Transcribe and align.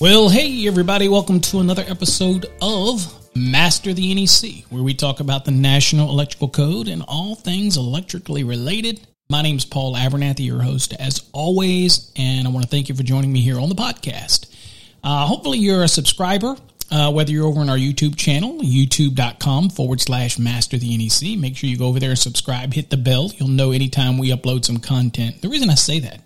Well, 0.00 0.28
hey, 0.28 0.68
everybody, 0.68 1.08
welcome 1.08 1.40
to 1.40 1.58
another 1.58 1.84
episode 1.88 2.46
of 2.62 3.34
Master 3.34 3.92
the 3.92 4.14
NEC, 4.14 4.64
where 4.70 4.84
we 4.84 4.94
talk 4.94 5.18
about 5.18 5.44
the 5.44 5.50
National 5.50 6.08
Electrical 6.10 6.48
Code 6.48 6.86
and 6.86 7.02
all 7.08 7.34
things 7.34 7.76
electrically 7.76 8.44
related. 8.44 9.04
My 9.28 9.42
name 9.42 9.56
is 9.56 9.64
Paul 9.64 9.96
Abernathy, 9.96 10.46
your 10.46 10.62
host, 10.62 10.94
as 11.00 11.28
always, 11.32 12.12
and 12.14 12.46
I 12.46 12.50
want 12.52 12.62
to 12.62 12.70
thank 12.70 12.88
you 12.88 12.94
for 12.94 13.02
joining 13.02 13.32
me 13.32 13.40
here 13.40 13.58
on 13.58 13.68
the 13.68 13.74
podcast. 13.74 14.54
Uh, 15.02 15.26
hopefully, 15.26 15.58
you're 15.58 15.82
a 15.82 15.88
subscriber, 15.88 16.54
uh, 16.92 17.10
whether 17.10 17.32
you're 17.32 17.46
over 17.46 17.58
on 17.58 17.68
our 17.68 17.76
YouTube 17.76 18.16
channel, 18.16 18.60
youtube.com 18.60 19.70
forward 19.70 20.00
slash 20.00 20.38
master 20.38 20.78
the 20.78 20.96
NEC. 20.96 21.36
Make 21.36 21.56
sure 21.56 21.68
you 21.68 21.76
go 21.76 21.86
over 21.86 21.98
there 21.98 22.10
and 22.10 22.18
subscribe, 22.18 22.72
hit 22.72 22.90
the 22.90 22.96
bell. 22.96 23.32
You'll 23.34 23.48
know 23.48 23.72
anytime 23.72 24.16
we 24.16 24.30
upload 24.30 24.64
some 24.64 24.78
content. 24.78 25.42
The 25.42 25.48
reason 25.48 25.70
I 25.70 25.74
say 25.74 25.98
that 25.98 26.20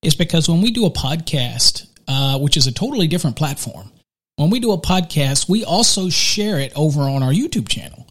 is 0.00 0.14
because 0.14 0.48
when 0.48 0.62
we 0.62 0.70
do 0.70 0.86
a 0.86 0.90
podcast, 0.90 1.86
uh, 2.08 2.38
which 2.38 2.56
is 2.56 2.66
a 2.66 2.72
totally 2.72 3.06
different 3.06 3.36
platform. 3.36 3.90
When 4.36 4.50
we 4.50 4.60
do 4.60 4.72
a 4.72 4.80
podcast, 4.80 5.48
we 5.48 5.64
also 5.64 6.08
share 6.08 6.58
it 6.58 6.72
over 6.74 7.02
on 7.02 7.22
our 7.22 7.32
YouTube 7.32 7.68
channel. 7.68 8.06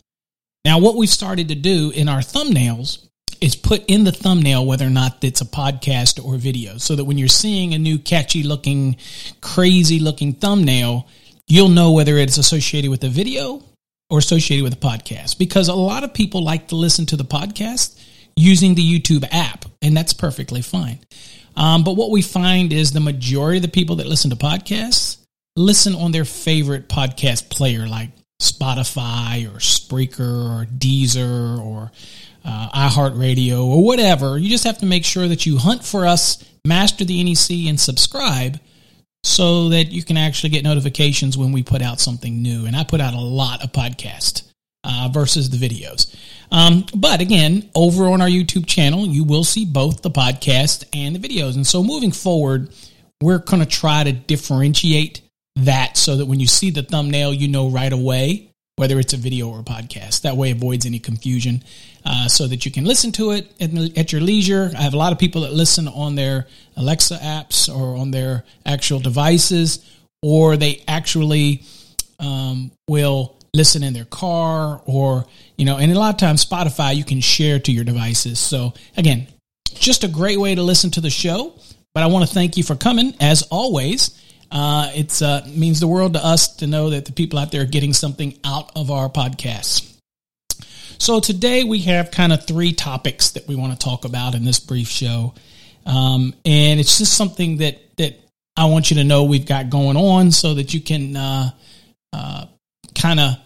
Now, 0.64 0.80
what 0.80 0.96
we've 0.96 1.10
started 1.10 1.50
to 1.50 1.56
do 1.56 1.92
in 1.94 2.08
our 2.08 2.20
thumbnails 2.20 3.06
is 3.42 3.58
put 3.58 3.84
in 3.88 4.06
the 4.06 4.12
thumbnail 4.14 4.66
whether 4.66 4.88
or 4.88 4.90
not 4.90 5.22
it's 5.22 5.42
a 5.42 5.46
podcast 5.46 6.24
or 6.24 6.38
video 6.38 6.78
so 6.78 6.96
that 6.96 7.04
when 7.04 7.18
you're 7.18 7.28
seeing 7.28 7.74
a 7.74 7.78
new 7.78 8.00
catchy 8.00 8.42
looking, 8.42 8.96
crazy 9.42 10.00
looking 10.00 10.32
thumbnail, 10.32 11.08
you'll 11.48 11.68
know 11.68 11.92
whether 11.92 12.18
it's 12.18 12.38
associated 12.38 12.90
with 12.90 13.04
a 13.04 13.10
video 13.10 13.62
or 14.10 14.20
associated 14.20 14.64
with 14.64 14.74
a 14.74 14.78
podcast 14.78 15.38
because 15.38 15.68
a 15.68 15.74
lot 15.74 16.06
of 16.06 16.14
people 16.14 16.42
like 16.42 16.70
to 16.70 16.76
listen 16.76 17.06
to 17.06 17.18
the 17.18 17.26
podcast 17.26 18.00
using 18.36 18.76
the 18.76 19.00
YouTube 19.00 19.26
app, 19.32 19.66
and 19.82 19.96
that's 19.96 20.14
perfectly 20.14 20.62
fine. 20.62 21.00
Um, 21.56 21.84
but 21.84 21.96
what 21.96 22.12
we 22.12 22.22
find 22.22 22.74
is 22.74 22.92
the 22.92 23.00
majority 23.00 23.58
of 23.58 23.62
the 23.62 23.68
people 23.68 23.98
that 23.98 24.08
listen 24.08 24.32
to 24.32 24.36
podcasts 24.36 25.18
listen 25.56 25.94
on 25.96 26.12
their 26.12 26.26
favorite 26.26 26.90
podcast 26.90 27.50
player 27.50 27.88
like 27.88 28.10
Spotify 28.42 29.46
or 29.46 29.60
Spreaker 29.60 30.62
or 30.62 30.66
Deezer 30.66 31.60
or 31.60 31.92
uh, 32.44 32.70
iHeartRadio 32.90 33.64
or 33.64 33.86
whatever. 33.86 34.38
You 34.38 34.50
just 34.50 34.64
have 34.66 34.80
to 34.80 34.86
make 34.86 35.06
sure 35.06 35.28
that 35.28 35.46
you 35.46 35.58
hunt 35.58 35.84
for 35.84 36.06
us, 36.06 36.44
master 36.66 37.06
the 37.06 37.24
NEC, 37.24 37.68
and 37.70 37.80
subscribe 37.80 38.60
so 39.24 39.70
that 39.70 39.86
you 39.86 40.04
can 40.04 40.18
actually 40.18 40.50
get 40.50 40.64
notifications 40.64 41.38
when 41.38 41.52
we 41.52 41.64
put 41.64 41.82
out 41.82 42.00
something 42.00 42.42
new. 42.42 42.66
And 42.66 42.76
I 42.76 42.84
put 42.84 43.00
out 43.00 43.14
a 43.14 43.20
lot 43.20 43.64
of 43.64 43.72
podcasts 43.72 44.44
uh, 44.84 45.10
versus 45.14 45.50
the 45.50 45.58
videos. 45.58 46.14
Um, 46.54 46.86
but 46.96 47.20
again, 47.20 47.70
over 47.76 48.08
on 48.08 48.22
our 48.22 48.28
YouTube 48.28 48.68
channel, 48.68 49.06
you 49.06 49.24
will 49.24 49.44
see 49.44 49.66
both 49.66 50.04
the 50.04 50.12
podcast 50.12 50.86
and 50.94 51.16
the 51.16 51.20
videos. 51.20 51.56
And 51.56 51.66
so 51.66 51.84
moving 51.84 52.12
forward, 52.12 52.70
we're 53.22 53.40
going 53.40 53.62
to 53.62 53.66
try 53.66 54.04
to 54.04 54.12
differentiate 54.14 55.22
that 55.56 55.98
so 55.98 56.16
that 56.18 56.28
when 56.28 56.40
you 56.40 56.48
see 56.48 56.70
the 56.70 56.84
thumbnail, 56.84 57.34
you 57.34 57.48
know 57.48 57.70
right 57.70 57.92
away 57.92 58.50
whether 58.76 59.00
it's 59.00 59.14
a 59.14 59.18
video 59.18 59.50
or 59.50 59.60
a 59.60 59.64
podcast. 59.64 60.22
That 60.22 60.36
way 60.36 60.52
avoids 60.52 60.86
any 60.86 61.00
confusion 61.00 61.64
uh, 62.06 62.28
so 62.28 62.48
that 62.48 62.66
you 62.66 62.72
can 62.72 62.86
listen 62.86 63.12
to 63.14 63.32
it 63.32 63.52
at, 63.62 63.98
at, 63.98 64.12
your 64.12 64.22
leisure. 64.22 64.72
I 64.76 64.82
have 64.82 64.94
a 64.94 64.98
lot 64.98 65.14
of 65.14 65.20
people 65.20 65.42
that 65.42 65.54
listen 65.54 65.88
on 65.88 66.16
their 66.16 66.48
Alexa 66.76 67.18
apps 67.18 67.74
or 67.74 67.96
on 67.96 68.12
their 68.12 68.44
actual 68.66 69.00
devices, 69.00 69.86
or 70.24 70.58
they 70.58 70.84
actually 70.88 71.64
um, 72.20 72.72
will 72.88 73.36
listen 73.54 73.84
in 73.84 73.94
their 73.94 74.06
car 74.06 74.82
or, 74.86 75.28
you 75.64 75.70
know, 75.70 75.78
and 75.78 75.90
a 75.94 75.98
lot 75.98 76.14
of 76.14 76.20
times 76.20 76.44
Spotify 76.44 76.94
you 76.94 77.06
can 77.06 77.22
share 77.22 77.58
to 77.58 77.72
your 77.72 77.86
devices. 77.86 78.38
So 78.38 78.74
again, 78.98 79.28
just 79.76 80.04
a 80.04 80.10
great 80.10 80.38
way 80.38 80.56
to 80.56 80.62
listen 80.62 80.92
to 80.92 81.00
the 81.00 81.10
show. 81.10 81.54
But 81.94 82.04
I 82.04 82.08
want 82.08 82.28
to 82.28 82.34
thank 82.34 82.58
you 82.58 82.64
for 82.64 82.76
coming 82.76 83.16
as 83.22 83.44
always. 83.44 84.22
Uh, 84.52 84.92
it 84.94 85.22
uh, 85.22 85.42
means 85.48 85.80
the 85.80 85.88
world 85.88 86.16
to 86.16 86.26
us 86.26 86.58
to 86.58 86.68
know 86.68 86.90
that 86.90 87.06
the 87.06 87.14
people 87.14 87.40
out 87.40 87.54
there 87.54 87.62
are 87.62 87.66
getting 87.66 87.94
something 87.94 88.38
out 88.44 88.74
of 88.76 88.92
our 88.92 89.08
podcasts. 89.08 89.90
So 91.00 91.22
today 91.22 91.64
we 91.64 91.80
have 91.84 92.12
kind 92.12 92.34
of 92.34 92.46
three 92.46 92.74
topics 92.74 93.30
that 93.32 93.48
we 93.48 93.56
want 93.56 93.72
to 93.72 93.80
talk 93.80 94.04
about 94.04 94.36
in 94.36 94.44
this 94.44 94.60
brief 94.60 94.90
show, 94.90 95.34
um, 95.86 96.34
and 96.44 96.78
it's 96.78 96.98
just 96.98 97.14
something 97.14 97.60
that 97.60 97.80
that 97.96 98.20
I 98.58 98.66
want 98.66 98.92
you 98.92 98.98
to 98.98 99.06
know 99.06 99.24
we've 99.24 99.46
got 99.46 99.70
going 99.70 99.96
on, 99.96 100.32
so 100.32 100.56
that 100.56 100.74
you 100.74 100.82
can 100.82 101.16
uh, 101.16 101.52
uh 102.12 102.46
kind 102.96 103.22
of 103.22 103.38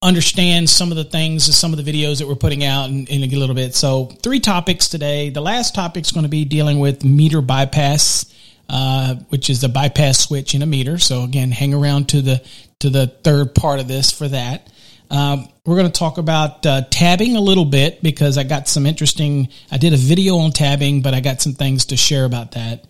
understand 0.00 0.70
some 0.70 0.90
of 0.90 0.96
the 0.96 1.04
things, 1.04 1.54
some 1.56 1.72
of 1.72 1.84
the 1.84 1.90
videos 1.90 2.18
that 2.18 2.28
we're 2.28 2.36
putting 2.36 2.64
out 2.64 2.88
in, 2.88 3.06
in, 3.06 3.22
a 3.22 3.36
little 3.36 3.54
bit. 3.54 3.74
So, 3.74 4.06
three 4.22 4.40
topics 4.40 4.88
today. 4.88 5.30
The 5.30 5.40
last 5.40 5.74
topic 5.74 6.04
is 6.04 6.12
going 6.12 6.24
to 6.24 6.30
be 6.30 6.44
dealing 6.44 6.78
with 6.78 7.04
meter 7.04 7.40
bypass, 7.40 8.32
uh, 8.68 9.16
which 9.28 9.50
is 9.50 9.60
the 9.60 9.68
bypass 9.68 10.18
switch 10.20 10.54
in 10.54 10.62
a 10.62 10.66
meter. 10.66 10.98
So, 10.98 11.24
again, 11.24 11.50
hang 11.50 11.74
around 11.74 12.10
to 12.10 12.22
the 12.22 12.42
to 12.80 12.90
the 12.90 13.08
third 13.08 13.54
part 13.54 13.80
of 13.80 13.88
this 13.88 14.12
for 14.12 14.28
that. 14.28 14.70
Um, 15.10 15.48
we're 15.64 15.76
going 15.76 15.90
to 15.90 15.98
talk 15.98 16.18
about 16.18 16.64
uh, 16.64 16.82
tabbing 16.90 17.36
a 17.36 17.40
little 17.40 17.64
bit 17.64 18.02
because 18.02 18.38
I 18.38 18.44
got 18.44 18.68
some 18.68 18.86
interesting. 18.86 19.48
I 19.70 19.78
did 19.78 19.94
a 19.94 19.96
video 19.96 20.36
on 20.36 20.52
tabbing, 20.52 21.02
but 21.02 21.14
I 21.14 21.20
got 21.20 21.40
some 21.42 21.54
things 21.54 21.86
to 21.86 21.96
share 21.96 22.24
about 22.24 22.52
that. 22.52 22.84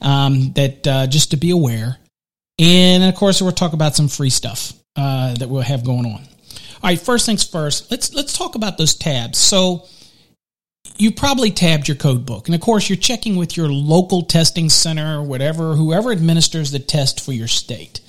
Um, 0.00 0.52
that 0.52 0.86
uh, 0.86 1.06
just 1.06 1.32
to 1.32 1.36
be 1.36 1.50
aware, 1.50 1.98
and 2.58 3.04
of 3.04 3.14
course, 3.14 3.42
we'll 3.42 3.52
talk 3.52 3.72
about 3.72 3.96
some 3.96 4.08
free 4.08 4.30
stuff 4.30 4.72
uh, 4.94 5.34
that 5.34 5.48
we'll 5.48 5.62
have 5.62 5.84
going 5.84 6.06
on. 6.06 6.22
All 6.86 6.90
right, 6.90 7.00
first 7.00 7.26
things 7.26 7.42
first. 7.42 7.90
Let's 7.90 8.14
let's 8.14 8.38
talk 8.38 8.54
about 8.54 8.78
those 8.78 8.94
tabs. 8.94 9.38
So 9.38 9.88
you 10.98 11.10
probably 11.10 11.50
tabbed 11.50 11.88
your 11.88 11.96
code 11.96 12.24
book, 12.24 12.46
and 12.46 12.54
of 12.54 12.60
course, 12.60 12.88
you're 12.88 12.96
checking 12.96 13.34
with 13.34 13.56
your 13.56 13.68
local 13.68 14.22
testing 14.22 14.68
center, 14.68 15.20
whatever, 15.20 15.74
whoever 15.74 16.12
administers 16.12 16.70
the 16.70 16.78
test 16.78 17.20
for 17.22 17.32
your 17.32 17.48
state. 17.48 18.00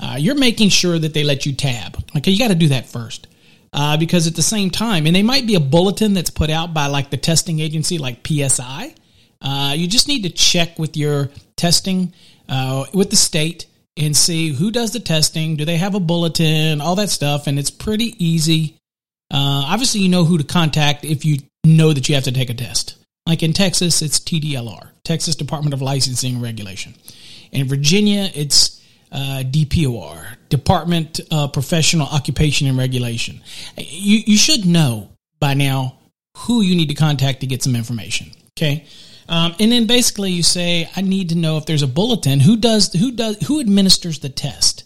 Uh, 0.00 0.16
you're 0.18 0.34
making 0.34 0.70
sure 0.70 0.98
that 0.98 1.12
they 1.12 1.24
let 1.24 1.44
you 1.44 1.52
tab. 1.52 2.02
Okay, 2.16 2.30
you 2.30 2.38
got 2.38 2.48
to 2.48 2.54
do 2.54 2.68
that 2.68 2.86
first. 2.86 3.26
Uh, 3.70 3.98
because 3.98 4.26
at 4.26 4.34
the 4.34 4.40
same 4.40 4.70
time, 4.70 5.06
and 5.06 5.14
they 5.14 5.22
might 5.22 5.46
be 5.46 5.54
a 5.54 5.60
bulletin 5.60 6.14
that's 6.14 6.30
put 6.30 6.48
out 6.48 6.72
by 6.72 6.86
like 6.86 7.10
the 7.10 7.18
testing 7.18 7.60
agency, 7.60 7.98
like 7.98 8.26
PSI. 8.26 8.94
Uh, 9.42 9.74
you 9.76 9.86
just 9.86 10.08
need 10.08 10.22
to 10.22 10.30
check 10.30 10.78
with 10.78 10.96
your 10.96 11.28
testing 11.56 12.14
uh, 12.48 12.86
with 12.94 13.10
the 13.10 13.16
state 13.16 13.66
and 13.96 14.16
see 14.16 14.52
who 14.52 14.70
does 14.70 14.92
the 14.92 15.00
testing. 15.00 15.56
Do 15.56 15.64
they 15.64 15.76
have 15.76 15.94
a 15.94 16.00
bulletin? 16.00 16.80
All 16.80 16.96
that 16.96 17.10
stuff. 17.10 17.46
And 17.46 17.58
it's 17.58 17.70
pretty 17.70 18.14
easy. 18.24 18.76
Uh, 19.30 19.64
obviously, 19.66 20.00
you 20.00 20.08
know 20.08 20.24
who 20.24 20.38
to 20.38 20.44
contact 20.44 21.04
if 21.04 21.24
you 21.24 21.38
know 21.64 21.92
that 21.92 22.08
you 22.08 22.14
have 22.14 22.24
to 22.24 22.32
take 22.32 22.50
a 22.50 22.54
test. 22.54 22.96
Like 23.26 23.42
in 23.42 23.52
Texas, 23.52 24.02
it's 24.02 24.18
TDLR, 24.18 24.90
Texas 25.04 25.36
Department 25.36 25.74
of 25.74 25.80
Licensing 25.80 26.34
and 26.34 26.42
Regulation. 26.42 26.94
In 27.52 27.68
Virginia, 27.68 28.28
it's 28.34 28.82
uh, 29.12 29.42
DPOR, 29.44 30.36
Department 30.48 31.20
of 31.30 31.52
Professional 31.52 32.06
Occupation 32.08 32.66
and 32.66 32.76
Regulation. 32.76 33.40
You, 33.76 34.22
you 34.26 34.36
should 34.36 34.66
know 34.66 35.10
by 35.38 35.54
now 35.54 35.98
who 36.38 36.62
you 36.62 36.74
need 36.74 36.88
to 36.88 36.94
contact 36.94 37.40
to 37.40 37.46
get 37.46 37.62
some 37.62 37.76
information. 37.76 38.30
Okay. 38.58 38.86
Um, 39.32 39.54
and 39.58 39.72
then 39.72 39.86
basically 39.86 40.30
you 40.30 40.42
say, 40.42 40.90
I 40.94 41.00
need 41.00 41.30
to 41.30 41.34
know 41.34 41.56
if 41.56 41.64
there's 41.64 41.82
a 41.82 41.86
bulletin. 41.86 42.38
Who 42.38 42.58
does 42.58 42.92
who 42.92 43.12
does 43.12 43.38
who 43.46 43.60
administers 43.60 44.18
the 44.18 44.28
test? 44.28 44.84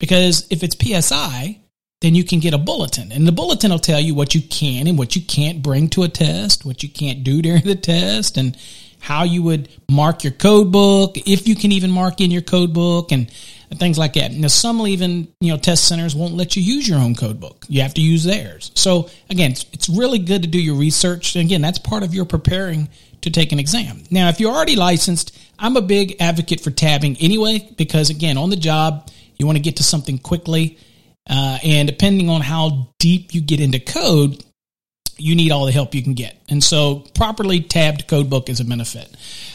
Because 0.00 0.46
if 0.48 0.62
it's 0.62 0.74
PSI, 0.74 1.60
then 2.00 2.14
you 2.14 2.24
can 2.24 2.40
get 2.40 2.54
a 2.54 2.58
bulletin, 2.58 3.12
and 3.12 3.28
the 3.28 3.32
bulletin 3.32 3.70
will 3.70 3.78
tell 3.78 4.00
you 4.00 4.14
what 4.14 4.34
you 4.34 4.40
can 4.40 4.86
and 4.86 4.96
what 4.96 5.14
you 5.14 5.20
can't 5.20 5.62
bring 5.62 5.88
to 5.90 6.04
a 6.04 6.08
test, 6.08 6.64
what 6.64 6.82
you 6.82 6.88
can't 6.88 7.22
do 7.22 7.42
during 7.42 7.62
the 7.64 7.74
test, 7.74 8.38
and 8.38 8.56
how 8.98 9.24
you 9.24 9.42
would 9.42 9.68
mark 9.90 10.24
your 10.24 10.32
code 10.32 10.72
book, 10.72 11.18
if 11.18 11.46
you 11.46 11.54
can 11.54 11.70
even 11.70 11.90
mark 11.90 12.22
in 12.22 12.30
your 12.30 12.42
code 12.42 12.72
book, 12.72 13.12
and 13.12 13.30
and 13.68 13.78
things 13.78 13.98
like 13.98 14.14
that. 14.14 14.32
Now, 14.32 14.48
some 14.48 14.86
even 14.86 15.28
you 15.42 15.52
know 15.52 15.58
test 15.58 15.86
centers 15.86 16.14
won't 16.14 16.32
let 16.32 16.56
you 16.56 16.62
use 16.62 16.88
your 16.88 16.98
own 16.98 17.14
code 17.14 17.40
book. 17.40 17.66
You 17.68 17.82
have 17.82 17.92
to 17.94 18.00
use 18.00 18.24
theirs. 18.24 18.72
So 18.74 19.10
again, 19.28 19.52
it's, 19.52 19.66
it's 19.74 19.88
really 19.90 20.18
good 20.18 20.40
to 20.42 20.48
do 20.48 20.60
your 20.60 20.76
research. 20.76 21.36
And 21.36 21.44
again, 21.44 21.60
that's 21.60 21.78
part 21.78 22.02
of 22.02 22.14
your 22.14 22.24
preparing 22.24 22.88
to 23.22 23.30
take 23.30 23.52
an 23.52 23.58
exam. 23.58 24.04
Now, 24.10 24.28
if 24.28 24.40
you're 24.40 24.52
already 24.52 24.76
licensed, 24.76 25.36
I'm 25.58 25.76
a 25.76 25.82
big 25.82 26.16
advocate 26.20 26.60
for 26.60 26.70
tabbing 26.70 27.16
anyway, 27.20 27.68
because 27.76 28.10
again, 28.10 28.36
on 28.36 28.50
the 28.50 28.56
job, 28.56 29.10
you 29.36 29.46
want 29.46 29.56
to 29.56 29.62
get 29.62 29.76
to 29.76 29.82
something 29.82 30.18
quickly. 30.18 30.78
Uh, 31.28 31.58
and 31.62 31.88
depending 31.88 32.28
on 32.28 32.40
how 32.40 32.88
deep 32.98 33.32
you 33.32 33.40
get 33.40 33.60
into 33.60 33.78
code, 33.78 34.44
you 35.18 35.36
need 35.36 35.52
all 35.52 35.66
the 35.66 35.72
help 35.72 35.94
you 35.94 36.02
can 36.02 36.14
get. 36.14 36.36
And 36.48 36.62
so, 36.62 37.00
properly 37.14 37.60
tabbed 37.60 38.08
code 38.08 38.28
book 38.28 38.48
is 38.48 38.60
a 38.60 38.64
benefit. 38.64 39.08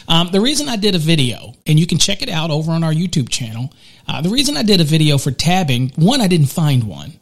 Um, 0.08 0.30
the 0.32 0.40
reason 0.40 0.68
I 0.68 0.76
did 0.76 0.94
a 0.94 0.98
video, 0.98 1.52
and 1.66 1.78
you 1.78 1.86
can 1.86 1.98
check 1.98 2.22
it 2.22 2.30
out 2.30 2.50
over 2.50 2.72
on 2.72 2.82
our 2.84 2.92
YouTube 2.92 3.28
channel, 3.28 3.72
uh, 4.06 4.22
the 4.22 4.30
reason 4.30 4.56
I 4.56 4.62
did 4.62 4.80
a 4.80 4.84
video 4.84 5.18
for 5.18 5.30
tabbing, 5.30 5.92
one, 5.96 6.22
I 6.22 6.28
didn't 6.28 6.46
find 6.46 6.84
one. 6.84 7.12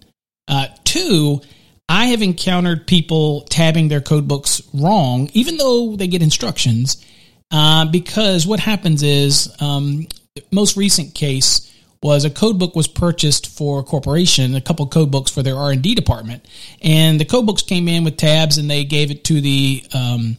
Uh, 0.46 0.69
two, 0.84 1.40
I 1.88 2.06
have 2.06 2.23
encountered 2.23 2.87
people 2.87 3.43
tabbing 3.43 3.88
their 3.88 4.00
code 4.00 4.27
books 4.27 4.61
wrong, 4.75 5.31
even 5.35 5.56
though 5.56 5.97
they 5.97 6.09
get 6.09 6.23
instructions, 6.23 7.05
uh, 7.50 7.85
because 7.87 8.47
what 8.47 8.59
happens 8.59 9.03
is, 9.03 9.55
um, 9.61 10.06
most 10.50 10.77
recent 10.77 11.15
case 11.15 11.73
was 12.03 12.25
a 12.25 12.31
code 12.31 12.59
book 12.59 12.77
was 12.77 12.88
purchased 12.88 13.47
for 13.47 13.81
a 13.81 13.83
corporation, 13.83 14.55
a 14.55 14.61
couple 14.61 14.87
code 14.87 15.11
books 15.11 15.31
for 15.31 15.43
their 15.43 15.56
R 15.56 15.71
and 15.71 15.83
D 15.83 15.94
department, 15.94 16.44
and 16.83 17.21
the 17.21 17.25
code 17.25 17.47
books 17.47 17.62
came 17.62 17.89
in 17.89 18.05
with 18.05 18.17
tabs, 18.17 18.59
and 18.59 18.71
they 18.71 18.85
gave 18.85 19.11
it 19.11 19.25
to 19.25 19.41
the 19.41 19.85
um, 19.94 20.37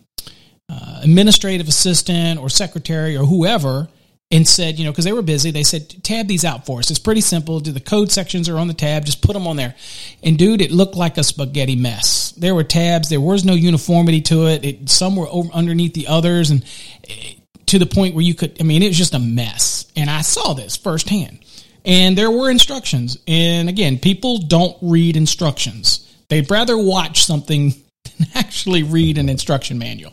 uh, 0.69 0.99
administrative 1.01 1.67
assistant 1.67 2.39
or 2.39 2.49
secretary 2.49 3.15
or 3.15 3.25
whoever, 3.25 3.87
and 4.29 4.45
said, 4.47 4.77
you 4.77 4.85
know, 4.85 4.91
because 4.91 5.05
they 5.05 5.13
were 5.13 5.21
busy, 5.21 5.51
they 5.51 5.63
said, 5.63 6.03
tab 6.03 6.27
these 6.27 6.43
out 6.43 6.65
for 6.65 6.79
us. 6.79 6.89
It's 6.89 6.99
pretty 6.99 7.21
simple. 7.21 7.59
Do 7.59 7.71
the 7.71 7.79
code 7.79 8.11
sections 8.11 8.49
are 8.49 8.57
on 8.57 8.67
the 8.67 8.73
tab. 8.73 9.05
Just 9.05 9.21
put 9.21 9.33
them 9.33 9.47
on 9.47 9.55
there. 9.55 9.75
And 10.21 10.37
dude, 10.37 10.61
it 10.61 10.71
looked 10.71 10.95
like 10.95 11.17
a 11.17 11.23
spaghetti 11.23 11.77
mess. 11.77 12.31
There 12.33 12.53
were 12.53 12.65
tabs. 12.65 13.09
There 13.09 13.21
was 13.21 13.45
no 13.45 13.53
uniformity 13.53 14.21
to 14.23 14.47
it. 14.47 14.65
it 14.65 14.89
some 14.89 15.15
were 15.15 15.27
over, 15.29 15.49
underneath 15.53 15.93
the 15.93 16.07
others, 16.07 16.49
and 16.49 16.63
eh, 17.07 17.35
to 17.67 17.79
the 17.79 17.85
point 17.85 18.15
where 18.15 18.23
you 18.23 18.33
could. 18.33 18.57
I 18.59 18.63
mean, 18.63 18.83
it 18.83 18.89
was 18.89 18.97
just 18.97 19.13
a 19.13 19.19
mess. 19.19 19.89
And 19.95 20.09
I 20.09 20.21
saw 20.21 20.53
this 20.53 20.75
firsthand. 20.75 21.39
And 21.85 22.17
there 22.17 22.29
were 22.29 22.49
instructions. 22.49 23.17
And 23.27 23.69
again, 23.69 23.97
people 23.97 24.39
don't 24.39 24.77
read 24.81 25.15
instructions. 25.15 26.03
They'd 26.27 26.51
rather 26.51 26.77
watch 26.77 27.23
something 27.23 27.69
than 28.03 28.27
actually 28.35 28.83
read 28.83 29.17
an 29.17 29.29
instruction 29.29 29.77
manual. 29.77 30.11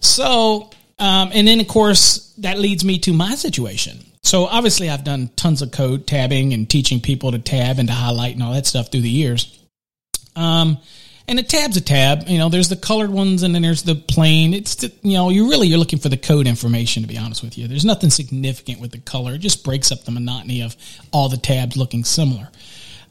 So, 0.00 0.70
um, 0.98 1.30
and 1.32 1.46
then 1.46 1.60
of 1.60 1.68
course, 1.68 2.32
that 2.38 2.58
leads 2.58 2.84
me 2.84 2.98
to 3.00 3.12
my 3.12 3.34
situation. 3.34 3.98
So 4.22 4.46
obviously, 4.46 4.90
I've 4.90 5.04
done 5.04 5.30
tons 5.36 5.62
of 5.62 5.70
code 5.70 6.06
tabbing 6.06 6.52
and 6.52 6.68
teaching 6.68 7.00
people 7.00 7.32
to 7.32 7.38
tab 7.38 7.78
and 7.78 7.88
to 7.88 7.94
highlight 7.94 8.34
and 8.34 8.42
all 8.42 8.52
that 8.52 8.66
stuff 8.66 8.90
through 8.90 9.02
the 9.02 9.10
years. 9.10 9.58
Um, 10.36 10.78
and 11.28 11.38
a 11.38 11.42
tab's 11.42 11.76
a 11.76 11.80
tab. 11.80 12.26
You 12.26 12.38
know, 12.38 12.48
there's 12.48 12.68
the 12.68 12.76
colored 12.76 13.10
ones 13.10 13.42
and 13.42 13.54
then 13.54 13.62
there's 13.62 13.82
the 13.82 13.94
plain. 13.94 14.54
It's, 14.54 14.76
the, 14.76 14.92
you 15.02 15.14
know, 15.14 15.28
you 15.28 15.50
really, 15.50 15.68
you're 15.68 15.78
looking 15.78 15.98
for 15.98 16.08
the 16.08 16.16
code 16.16 16.46
information, 16.46 17.02
to 17.02 17.08
be 17.08 17.18
honest 17.18 17.42
with 17.42 17.58
you. 17.58 17.68
There's 17.68 17.84
nothing 17.84 18.10
significant 18.10 18.80
with 18.80 18.92
the 18.92 18.98
color. 18.98 19.34
It 19.34 19.38
just 19.38 19.62
breaks 19.62 19.92
up 19.92 20.04
the 20.04 20.10
monotony 20.10 20.62
of 20.62 20.74
all 21.12 21.28
the 21.28 21.36
tabs 21.36 21.76
looking 21.76 22.04
similar. 22.04 22.48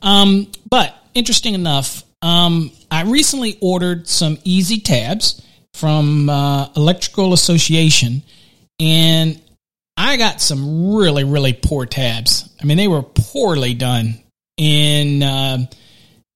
Um, 0.01 0.51
but 0.69 0.95
interesting 1.13 1.53
enough, 1.53 2.03
um, 2.21 2.71
I 2.89 3.03
recently 3.03 3.57
ordered 3.61 4.07
some 4.07 4.39
easy 4.43 4.79
tabs 4.79 5.41
from 5.77 6.29
uh, 6.29 6.69
Electrical 6.75 7.33
Association 7.33 8.23
and 8.79 9.41
I 9.95 10.17
got 10.17 10.41
some 10.41 10.95
really, 10.95 11.23
really 11.23 11.53
poor 11.53 11.85
tabs. 11.85 12.47
I 12.61 12.65
mean, 12.65 12.77
they 12.77 12.87
were 12.87 13.01
poorly 13.01 13.73
done 13.73 14.19
and, 14.57 15.23
uh, 15.23 15.57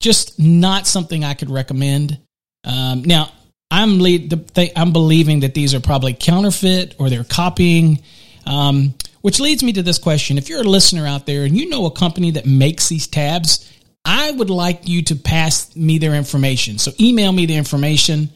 just 0.01 0.39
not 0.39 0.87
something 0.87 1.23
I 1.23 1.35
could 1.35 1.49
recommend. 1.49 2.17
Um, 2.65 3.03
now, 3.03 3.31
I'm 3.69 3.99
the, 3.99 4.71
I'm 4.75 4.91
believing 4.91 5.41
that 5.41 5.53
these 5.53 5.73
are 5.73 5.79
probably 5.79 6.13
counterfeit 6.13 6.95
or 6.99 7.09
they're 7.09 7.23
copying. 7.23 8.01
Um, 8.45 8.95
which 9.21 9.39
leads 9.39 9.63
me 9.63 9.71
to 9.73 9.83
this 9.83 9.99
question: 9.99 10.37
If 10.37 10.49
you're 10.49 10.61
a 10.61 10.63
listener 10.63 11.07
out 11.07 11.25
there 11.25 11.43
and 11.45 11.55
you 11.55 11.69
know 11.69 11.85
a 11.85 11.91
company 11.91 12.31
that 12.31 12.45
makes 12.45 12.89
these 12.89 13.07
tabs, 13.07 13.71
I 14.03 14.31
would 14.31 14.49
like 14.49 14.87
you 14.89 15.03
to 15.03 15.15
pass 15.15 15.73
me 15.75 15.99
their 15.99 16.15
information. 16.15 16.79
So 16.79 16.91
email 16.99 17.31
me 17.31 17.45
the 17.45 17.55
information. 17.55 18.29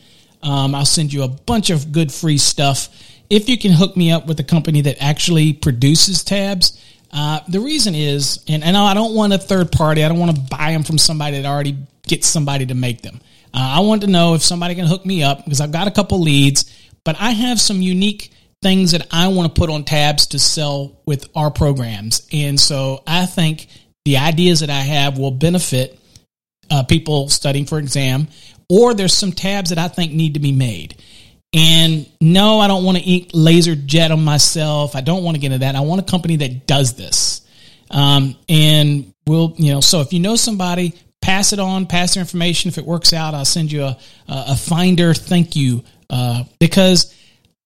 Um, 0.45 0.75
I'll 0.75 0.85
send 0.85 1.11
you 1.11 1.23
a 1.23 1.27
bunch 1.27 1.71
of 1.71 1.91
good 1.91 2.13
free 2.13 2.37
stuff. 2.37 2.89
If 3.29 3.49
you 3.49 3.57
can 3.57 3.71
hook 3.71 3.97
me 3.97 4.11
up 4.11 4.27
with 4.27 4.39
a 4.39 4.43
company 4.43 4.81
that 4.81 5.01
actually 5.01 5.53
produces 5.53 6.23
tabs, 6.23 6.79
uh, 7.11 7.39
the 7.47 7.59
reason 7.59 7.95
is, 7.95 8.43
and, 8.47 8.63
and 8.63 8.77
I 8.77 8.93
don't 8.93 9.15
want 9.15 9.33
a 9.33 9.37
third 9.37 9.71
party. 9.71 10.03
I 10.03 10.09
don't 10.09 10.19
want 10.19 10.35
to 10.35 10.41
buy 10.41 10.71
them 10.71 10.83
from 10.83 10.97
somebody 10.97 11.41
that 11.41 11.47
already 11.47 11.77
gets 12.05 12.27
somebody 12.27 12.67
to 12.67 12.75
make 12.75 13.01
them. 13.01 13.19
Uh, 13.53 13.77
I 13.77 13.79
want 13.79 14.01
to 14.01 14.07
know 14.07 14.35
if 14.35 14.43
somebody 14.43 14.75
can 14.75 14.85
hook 14.85 15.05
me 15.05 15.23
up 15.23 15.43
because 15.43 15.61
I've 15.61 15.71
got 15.71 15.87
a 15.87 15.91
couple 15.91 16.19
leads, 16.19 16.71
but 17.03 17.15
I 17.19 17.31
have 17.31 17.59
some 17.59 17.81
unique 17.81 18.31
things 18.61 18.91
that 18.91 19.07
I 19.11 19.29
want 19.29 19.53
to 19.53 19.59
put 19.59 19.69
on 19.69 19.83
tabs 19.83 20.27
to 20.27 20.39
sell 20.39 20.99
with 21.05 21.29
our 21.35 21.51
programs. 21.51 22.27
And 22.31 22.59
so 22.59 23.01
I 23.07 23.25
think 23.25 23.67
the 24.03 24.17
ideas 24.17 24.59
that 24.59 24.69
I 24.69 24.81
have 24.81 25.17
will 25.17 25.31
benefit 25.31 25.99
uh, 26.69 26.83
people 26.83 27.29
studying 27.29 27.65
for 27.65 27.79
exam, 27.79 28.27
or 28.69 28.93
there's 28.93 29.13
some 29.13 29.31
tabs 29.31 29.69
that 29.69 29.79
I 29.79 29.87
think 29.87 30.13
need 30.13 30.35
to 30.35 30.39
be 30.39 30.51
made. 30.51 30.95
And 31.53 32.09
no, 32.19 32.59
I 32.59 32.67
don't 32.67 32.83
want 32.83 32.97
to 32.97 33.03
ink 33.03 33.29
laser 33.33 33.75
jet 33.75 34.11
on 34.11 34.23
myself. 34.23 34.95
I 34.95 35.01
don't 35.01 35.23
want 35.23 35.35
to 35.35 35.41
get 35.41 35.47
into 35.47 35.59
that. 35.59 35.75
I 35.75 35.81
want 35.81 36.01
a 36.01 36.03
company 36.03 36.35
that 36.37 36.67
does 36.67 36.95
this. 36.95 37.41
Um, 37.89 38.35
and 38.49 39.13
we'll, 39.25 39.53
you 39.57 39.73
know, 39.73 39.79
so 39.79 40.01
if 40.01 40.11
you 40.11 40.19
know 40.19 40.35
somebody, 40.35 40.93
pass 41.21 41.53
it 41.53 41.59
on, 41.59 41.85
pass 41.85 42.13
their 42.13 42.21
information. 42.21 42.67
If 42.67 42.77
it 42.77 42.85
works 42.85 43.13
out, 43.13 43.33
I'll 43.33 43.45
send 43.45 43.71
you 43.71 43.83
a, 43.83 43.97
a 44.27 44.55
finder 44.55 45.13
thank 45.13 45.55
you. 45.55 45.83
Uh, 46.09 46.43
because 46.59 47.15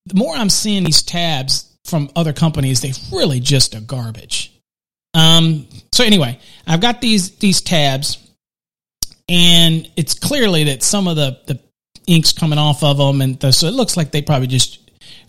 the 0.06 0.16
more 0.16 0.36
I'm 0.36 0.50
seeing 0.50 0.84
these 0.84 1.02
tabs 1.02 1.76
from 1.84 2.10
other 2.16 2.32
companies, 2.34 2.82
they 2.82 2.94
really 3.12 3.40
just 3.40 3.76
are 3.76 3.82
garbage. 3.82 4.54
Um, 5.16 5.68
so 5.92 6.04
anyway, 6.04 6.40
I've 6.68 6.82
got 6.82 7.02
these, 7.02 7.38
these 7.38 7.62
tabs 7.62 8.18
and 9.30 9.90
it's 9.96 10.14
clearly 10.14 10.66
that 10.66 10.84
some 10.84 11.08
of 11.08 11.16
the, 11.16 11.40
the 11.46 11.60
inks 12.08 12.34
coming 12.34 12.60
off 12.60 12.84
of 12.84 12.98
them, 12.98 13.22
and 13.22 13.54
so 13.54 13.68
it 13.68 13.74
looks 13.74 13.96
like 13.96 14.12
they 14.12 14.22
probably 14.22 14.48
just 14.48 14.80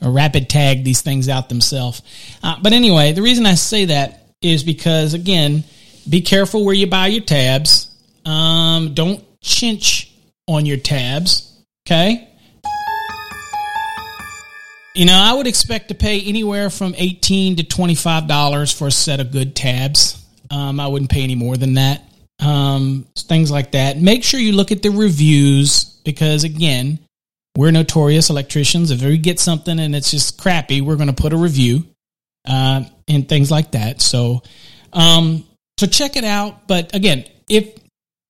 rapid 0.02 0.49
tag 0.49 0.83
these 0.83 1.02
things 1.02 1.28
out 1.28 1.49
themselves. 1.49 2.02
Uh, 2.42 2.57
but 2.62 2.73
anyway, 2.73 3.12
the 3.12 3.23
reason 3.23 3.45
I 3.47 3.54
say 3.54 3.85
that 3.85 4.26
is 4.40 4.64
because 4.64 5.14
again, 5.14 5.62
be 6.09 6.23
careful 6.23 6.64
where 6.64 6.75
you 6.75 6.87
buy 6.87 7.09
your 7.09 7.23
tabs. 7.23 7.95
Um, 8.25 8.95
don't 8.95 9.23
chinch 9.42 10.11
on 10.49 10.64
your 10.64 10.78
tabs. 10.78 11.62
Okay. 11.87 12.26
You 14.95 15.04
know, 15.04 15.14
I 15.14 15.35
would 15.35 15.47
expect 15.47 15.88
to 15.88 15.95
pay 15.95 16.21
anywhere 16.21 16.69
from 16.69 16.95
eighteen 16.97 17.57
to 17.57 17.62
twenty-five 17.62 18.26
dollars 18.26 18.73
for 18.73 18.88
a 18.88 18.90
set 18.90 19.21
of 19.21 19.30
good 19.30 19.54
tabs. 19.54 20.25
Um, 20.50 20.80
I 20.80 20.88
wouldn't 20.88 21.11
pay 21.11 21.23
any 21.23 21.37
more 21.37 21.57
than 21.57 21.75
that. 21.75 22.02
Um, 22.40 23.06
things 23.16 23.50
like 23.50 23.73
that. 23.73 23.99
Make 23.99 24.25
sure 24.25 24.40
you 24.40 24.52
look 24.52 24.73
at 24.73 24.82
the 24.82 24.88
reviews 24.88 25.85
because 26.04 26.44
again, 26.44 26.99
we're 27.56 27.70
notorious 27.70 28.30
electricians. 28.30 28.90
If 28.90 29.02
we 29.02 29.18
get 29.18 29.38
something 29.38 29.78
and 29.78 29.94
it's 29.94 30.11
just 30.11 30.38
crappy, 30.38 30.80
we're 30.80 30.97
going 30.97 31.14
to 31.14 31.23
put 31.23 31.32
a 31.32 31.37
review 31.37 31.85
uh, 32.49 32.85
and 33.09 33.28
things 33.28 33.50
like 33.50 33.73
that. 33.73 34.00
So, 34.00 34.42
um, 34.92 35.47
so 35.78 35.87
check 35.87 36.16
it 36.16 36.25
out. 36.25 36.66
But 36.66 36.94
again, 36.94 37.26
if 37.49 37.75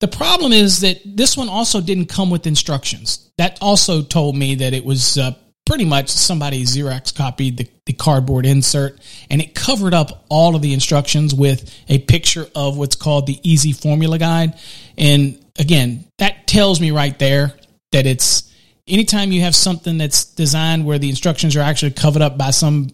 the 0.00 0.08
problem 0.08 0.52
is 0.52 0.80
that 0.80 1.00
this 1.04 1.36
one 1.36 1.48
also 1.48 1.80
didn't 1.80 2.06
come 2.06 2.30
with 2.30 2.46
instructions, 2.46 3.30
that 3.38 3.58
also 3.60 4.02
told 4.02 4.36
me 4.36 4.56
that 4.56 4.72
it 4.72 4.84
was 4.84 5.18
uh, 5.18 5.32
pretty 5.70 5.84
much 5.84 6.08
somebody 6.08 6.64
Xerox 6.64 7.14
copied 7.14 7.56
the, 7.56 7.68
the 7.86 7.92
cardboard 7.92 8.44
insert 8.44 8.98
and 9.30 9.40
it 9.40 9.54
covered 9.54 9.94
up 9.94 10.24
all 10.28 10.56
of 10.56 10.62
the 10.62 10.72
instructions 10.72 11.32
with 11.32 11.72
a 11.88 11.98
picture 11.98 12.44
of 12.56 12.76
what's 12.76 12.96
called 12.96 13.28
the 13.28 13.38
easy 13.48 13.70
formula 13.70 14.18
guide. 14.18 14.58
And 14.98 15.38
again, 15.60 16.06
that 16.18 16.48
tells 16.48 16.80
me 16.80 16.90
right 16.90 17.16
there 17.20 17.54
that 17.92 18.04
it's 18.04 18.52
anytime 18.88 19.30
you 19.30 19.42
have 19.42 19.54
something 19.54 19.96
that's 19.96 20.24
designed 20.24 20.84
where 20.84 20.98
the 20.98 21.08
instructions 21.08 21.54
are 21.54 21.60
actually 21.60 21.92
covered 21.92 22.22
up 22.22 22.36
by 22.36 22.50
some 22.50 22.90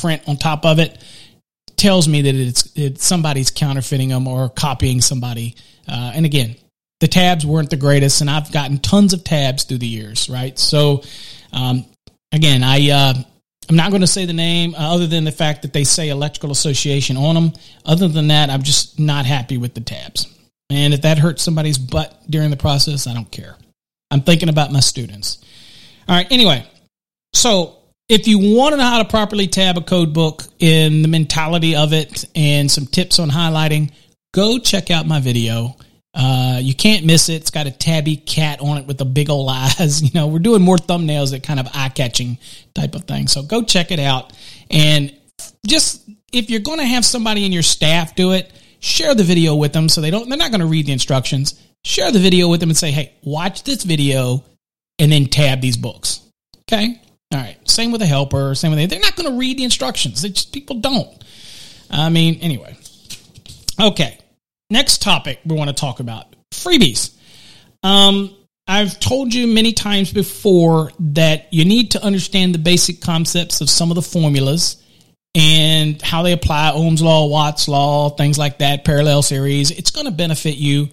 print 0.00 0.22
on 0.28 0.36
top 0.36 0.64
of 0.64 0.78
it, 0.78 1.02
tells 1.76 2.06
me 2.06 2.22
that 2.22 2.34
it's, 2.36 2.70
it's 2.76 3.04
somebody's 3.04 3.50
counterfeiting 3.50 4.10
them 4.10 4.28
or 4.28 4.48
copying 4.50 5.00
somebody. 5.00 5.56
Uh, 5.88 6.12
and 6.14 6.24
again, 6.24 6.54
the 7.00 7.08
tabs 7.08 7.44
weren't 7.44 7.70
the 7.70 7.76
greatest, 7.76 8.20
and 8.20 8.30
I've 8.30 8.52
gotten 8.52 8.78
tons 8.78 9.14
of 9.14 9.24
tabs 9.24 9.64
through 9.64 9.78
the 9.78 9.88
years, 9.88 10.30
right? 10.30 10.56
So, 10.56 11.02
um, 11.52 11.86
again, 12.32 12.62
I 12.62 12.90
uh, 12.90 13.14
I'm 13.68 13.76
not 13.76 13.90
going 13.90 14.00
to 14.00 14.06
say 14.06 14.24
the 14.24 14.32
name 14.32 14.74
uh, 14.74 14.94
other 14.94 15.06
than 15.06 15.24
the 15.24 15.32
fact 15.32 15.62
that 15.62 15.72
they 15.72 15.84
say 15.84 16.08
Electrical 16.08 16.50
Association 16.50 17.16
on 17.16 17.34
them. 17.34 17.52
Other 17.84 18.08
than 18.08 18.28
that, 18.28 18.50
I'm 18.50 18.62
just 18.62 18.98
not 18.98 19.26
happy 19.26 19.58
with 19.58 19.74
the 19.74 19.80
tabs. 19.80 20.26
And 20.70 20.94
if 20.94 21.02
that 21.02 21.18
hurts 21.18 21.42
somebody's 21.42 21.78
butt 21.78 22.20
during 22.28 22.50
the 22.50 22.56
process, 22.56 23.06
I 23.06 23.14
don't 23.14 23.30
care. 23.30 23.56
I'm 24.10 24.22
thinking 24.22 24.48
about 24.48 24.72
my 24.72 24.80
students. 24.80 25.38
All 26.08 26.16
right. 26.16 26.26
Anyway, 26.30 26.66
so 27.32 27.78
if 28.08 28.26
you 28.26 28.56
want 28.56 28.72
to 28.72 28.76
know 28.76 28.84
how 28.84 29.02
to 29.02 29.08
properly 29.08 29.46
tab 29.46 29.78
a 29.78 29.82
code 29.82 30.12
book 30.12 30.42
in 30.58 31.02
the 31.02 31.08
mentality 31.08 31.76
of 31.76 31.92
it 31.92 32.24
and 32.34 32.68
some 32.68 32.86
tips 32.86 33.20
on 33.20 33.30
highlighting, 33.30 33.92
go 34.34 34.58
check 34.58 34.90
out 34.90 35.06
my 35.06 35.20
video. 35.20 35.76
Uh, 36.22 36.58
you 36.60 36.74
can't 36.74 37.06
miss 37.06 37.30
it. 37.30 37.36
It's 37.36 37.50
got 37.50 37.66
a 37.66 37.70
tabby 37.70 38.16
cat 38.16 38.60
on 38.60 38.76
it 38.76 38.86
with 38.86 38.98
the 38.98 39.06
big 39.06 39.30
old 39.30 39.48
eyes. 39.50 40.02
You 40.02 40.10
know, 40.12 40.26
we're 40.26 40.38
doing 40.38 40.60
more 40.60 40.76
thumbnails 40.76 41.30
that 41.30 41.42
kind 41.42 41.58
of 41.58 41.66
eye 41.72 41.88
catching 41.88 42.36
type 42.74 42.94
of 42.94 43.04
thing. 43.04 43.26
So 43.26 43.42
go 43.42 43.62
check 43.62 43.90
it 43.90 43.98
out. 43.98 44.34
And 44.70 45.16
just 45.66 46.06
if 46.30 46.50
you're 46.50 46.60
going 46.60 46.78
to 46.78 46.84
have 46.84 47.06
somebody 47.06 47.46
in 47.46 47.52
your 47.52 47.62
staff 47.62 48.14
do 48.14 48.32
it, 48.32 48.52
share 48.80 49.14
the 49.14 49.24
video 49.24 49.54
with 49.54 49.72
them 49.72 49.88
so 49.88 50.02
they 50.02 50.10
don't, 50.10 50.28
they're 50.28 50.36
not 50.36 50.50
going 50.50 50.60
to 50.60 50.66
read 50.66 50.84
the 50.84 50.92
instructions. 50.92 51.58
Share 51.84 52.12
the 52.12 52.18
video 52.18 52.48
with 52.48 52.60
them 52.60 52.68
and 52.68 52.76
say, 52.76 52.90
hey, 52.90 53.14
watch 53.22 53.62
this 53.62 53.82
video 53.82 54.44
and 54.98 55.10
then 55.10 55.24
tab 55.24 55.62
these 55.62 55.78
books. 55.78 56.20
Okay. 56.70 57.00
All 57.32 57.40
right. 57.40 57.56
Same 57.66 57.92
with 57.92 58.02
a 58.02 58.06
helper. 58.06 58.54
Same 58.54 58.72
with 58.72 58.90
they're 58.90 59.00
not 59.00 59.16
going 59.16 59.30
to 59.30 59.38
read 59.38 59.56
the 59.56 59.64
instructions. 59.64 60.20
Just, 60.20 60.52
people 60.52 60.80
don't. 60.80 61.08
I 61.90 62.10
mean, 62.10 62.40
anyway. 62.42 62.76
Okay. 63.80 64.19
Next 64.70 65.02
topic 65.02 65.40
we 65.44 65.56
want 65.56 65.68
to 65.68 65.74
talk 65.74 66.00
about 66.00 66.34
freebies. 66.52 67.14
Um, 67.82 68.34
I've 68.66 69.00
told 69.00 69.34
you 69.34 69.48
many 69.48 69.72
times 69.72 70.12
before 70.12 70.92
that 71.00 71.52
you 71.52 71.64
need 71.64 71.92
to 71.92 72.04
understand 72.04 72.54
the 72.54 72.58
basic 72.58 73.00
concepts 73.00 73.60
of 73.60 73.68
some 73.68 73.90
of 73.90 73.96
the 73.96 74.02
formulas 74.02 74.80
and 75.34 76.00
how 76.00 76.22
they 76.22 76.32
apply 76.32 76.70
Ohm's 76.72 77.02
law, 77.02 77.26
Watt's 77.26 77.66
law, 77.66 78.10
things 78.10 78.38
like 78.38 78.58
that, 78.58 78.84
parallel 78.84 79.22
series. 79.22 79.72
It's 79.72 79.90
going 79.90 80.06
to 80.06 80.12
benefit 80.12 80.56
you. 80.56 80.88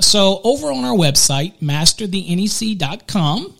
So 0.00 0.40
over 0.44 0.70
on 0.70 0.84
our 0.84 0.94
website, 0.94 1.58
masterthenec.com, 1.60 3.54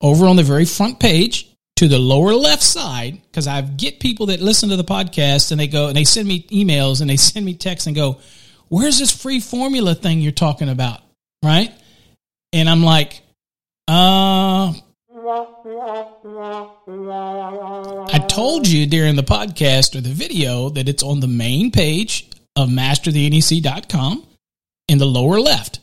over 0.00 0.26
on 0.26 0.36
the 0.36 0.42
very 0.42 0.64
front 0.64 0.98
page, 0.98 1.54
to 1.76 1.88
the 1.88 1.98
lower 1.98 2.34
left 2.34 2.62
side 2.62 3.20
because 3.26 3.46
I 3.46 3.60
get 3.60 3.98
people 3.98 4.26
that 4.26 4.40
listen 4.40 4.68
to 4.68 4.76
the 4.76 4.84
podcast 4.84 5.50
and 5.50 5.58
they 5.58 5.66
go 5.66 5.88
and 5.88 5.96
they 5.96 6.04
send 6.04 6.28
me 6.28 6.42
emails 6.44 7.00
and 7.00 7.10
they 7.10 7.16
send 7.18 7.44
me 7.44 7.54
texts 7.54 7.86
and 7.86 7.96
go, 7.96 8.20
"Where's 8.74 8.98
this 8.98 9.10
free 9.10 9.40
formula 9.40 9.94
thing 9.94 10.20
you're 10.20 10.32
talking 10.32 10.68
about?" 10.68 11.00
Right? 11.42 11.72
And 12.52 12.68
I'm 12.68 12.82
like, 12.82 13.22
"Uh 13.88 14.72
I 18.12 18.18
told 18.28 18.68
you 18.68 18.86
during 18.86 19.16
the 19.16 19.22
podcast 19.22 19.96
or 19.96 20.00
the 20.00 20.10
video 20.10 20.68
that 20.70 20.88
it's 20.88 21.02
on 21.02 21.20
the 21.20 21.28
main 21.28 21.70
page 21.70 22.28
of 22.56 22.68
masterthenec.com 22.68 24.26
in 24.88 24.98
the 24.98 25.06
lower 25.06 25.40
left. 25.40 25.80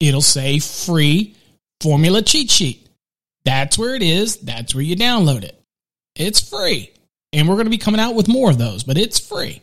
It'll 0.00 0.20
say 0.22 0.58
free 0.58 1.36
formula 1.80 2.22
cheat 2.22 2.50
sheet. 2.50 2.88
That's 3.44 3.78
where 3.78 3.94
it 3.94 4.02
is. 4.02 4.36
That's 4.38 4.74
where 4.74 4.82
you 4.82 4.96
download 4.96 5.44
it. 5.44 5.60
It's 6.16 6.40
free. 6.40 6.92
And 7.32 7.48
we're 7.48 7.54
going 7.54 7.66
to 7.66 7.70
be 7.70 7.78
coming 7.78 8.00
out 8.00 8.14
with 8.14 8.28
more 8.28 8.50
of 8.50 8.58
those, 8.58 8.82
but 8.82 8.98
it's 8.98 9.20
free. 9.20 9.62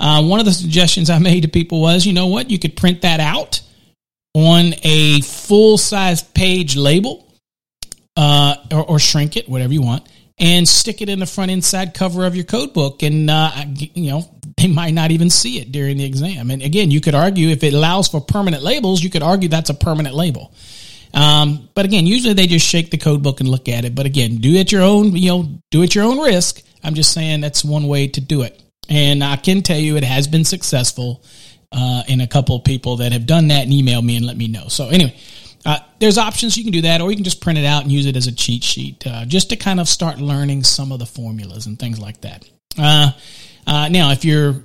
Uh, 0.00 0.22
one 0.24 0.40
of 0.40 0.46
the 0.46 0.52
suggestions 0.52 1.10
I 1.10 1.18
made 1.18 1.42
to 1.42 1.48
people 1.48 1.82
was 1.82 2.06
you 2.06 2.14
know 2.14 2.26
what? 2.26 2.50
You 2.50 2.58
could 2.58 2.76
print 2.76 3.02
that 3.02 3.20
out 3.20 3.60
on 4.34 4.72
a 4.82 5.20
full 5.20 5.76
size 5.76 6.22
page 6.22 6.76
label 6.76 7.26
uh, 8.16 8.56
or, 8.72 8.84
or, 8.84 8.98
shrink 8.98 9.36
it, 9.36 9.48
whatever 9.48 9.72
you 9.72 9.82
want, 9.82 10.08
and 10.38 10.68
stick 10.68 11.00
it 11.00 11.08
in 11.08 11.18
the 11.18 11.26
front 11.26 11.50
inside 11.50 11.94
cover 11.94 12.24
of 12.24 12.34
your 12.34 12.44
code 12.44 12.72
book. 12.72 13.02
And, 13.02 13.30
uh, 13.30 13.50
you 13.76 14.10
know, 14.10 14.28
they 14.56 14.68
might 14.68 14.94
not 14.94 15.10
even 15.10 15.30
see 15.30 15.58
it 15.58 15.72
during 15.72 15.96
the 15.96 16.04
exam. 16.04 16.50
And 16.50 16.62
again, 16.62 16.90
you 16.90 17.00
could 17.00 17.14
argue 17.14 17.48
if 17.48 17.62
it 17.62 17.72
allows 17.72 18.08
for 18.08 18.20
permanent 18.20 18.62
labels, 18.62 19.02
you 19.02 19.10
could 19.10 19.22
argue 19.22 19.48
that's 19.48 19.70
a 19.70 19.74
permanent 19.74 20.14
label. 20.14 20.52
Um, 21.12 21.68
but 21.74 21.84
again, 21.84 22.06
usually 22.06 22.34
they 22.34 22.46
just 22.46 22.66
shake 22.66 22.90
the 22.90 22.98
code 22.98 23.22
book 23.22 23.40
and 23.40 23.48
look 23.48 23.68
at 23.68 23.84
it. 23.84 23.94
But 23.94 24.06
again, 24.06 24.36
do 24.36 24.54
it 24.54 24.70
your 24.70 24.82
own, 24.82 25.16
you 25.16 25.30
know, 25.30 25.48
do 25.70 25.82
it 25.82 25.94
your 25.94 26.04
own 26.04 26.18
risk. 26.18 26.62
I'm 26.84 26.94
just 26.94 27.12
saying 27.12 27.40
that's 27.40 27.64
one 27.64 27.88
way 27.88 28.08
to 28.08 28.20
do 28.20 28.42
it. 28.42 28.60
And 28.90 29.24
I 29.24 29.36
can 29.36 29.62
tell 29.62 29.78
you 29.78 29.96
it 29.96 30.04
has 30.04 30.28
been 30.28 30.44
successful 30.44 31.22
uh, 31.72 32.02
in 32.08 32.20
a 32.20 32.26
couple 32.26 32.56
of 32.56 32.64
people 32.64 32.96
that 32.96 33.12
have 33.12 33.24
done 33.24 33.48
that 33.48 33.62
and 33.62 33.72
email 33.72 34.02
me 34.02 34.16
and 34.16 34.26
let 34.26 34.36
me 34.36 34.48
know. 34.48 34.68
So 34.68 34.88
anyway, 34.88 35.16
uh, 35.64 35.78
there's 36.00 36.18
options 36.18 36.56
you 36.56 36.64
can 36.64 36.72
do 36.72 36.82
that, 36.82 37.00
or 37.00 37.10
you 37.10 37.16
can 37.16 37.24
just 37.24 37.40
print 37.40 37.58
it 37.58 37.64
out 37.64 37.82
and 37.82 37.92
use 37.92 38.06
it 38.06 38.16
as 38.16 38.26
a 38.26 38.32
cheat 38.32 38.64
sheet, 38.64 39.06
uh, 39.06 39.24
just 39.26 39.50
to 39.50 39.56
kind 39.56 39.78
of 39.78 39.88
start 39.88 40.18
learning 40.18 40.64
some 40.64 40.90
of 40.90 40.98
the 40.98 41.06
formulas 41.06 41.66
and 41.66 41.78
things 41.78 42.00
like 42.00 42.20
that. 42.22 42.48
Uh, 42.78 43.12
uh, 43.66 43.88
now, 43.88 44.10
if 44.10 44.24
you're 44.24 44.64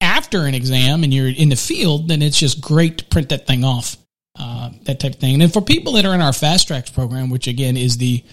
after 0.00 0.46
an 0.46 0.54
exam 0.54 1.04
and 1.04 1.12
you're 1.12 1.28
in 1.28 1.50
the 1.50 1.56
field, 1.56 2.08
then 2.08 2.22
it's 2.22 2.38
just 2.38 2.60
great 2.60 2.98
to 2.98 3.04
print 3.04 3.28
that 3.28 3.46
thing 3.46 3.64
off 3.64 3.96
uh, 4.38 4.70
that 4.84 4.98
type 4.98 5.14
of 5.14 5.20
thing. 5.20 5.34
And 5.34 5.42
then 5.42 5.50
for 5.50 5.60
people 5.60 5.92
that 5.94 6.06
are 6.06 6.14
in 6.14 6.20
our 6.20 6.32
Fast 6.32 6.68
Tracks 6.68 6.90
program, 6.90 7.30
which 7.30 7.46
again 7.46 7.76
is 7.76 7.98
the 7.98 8.24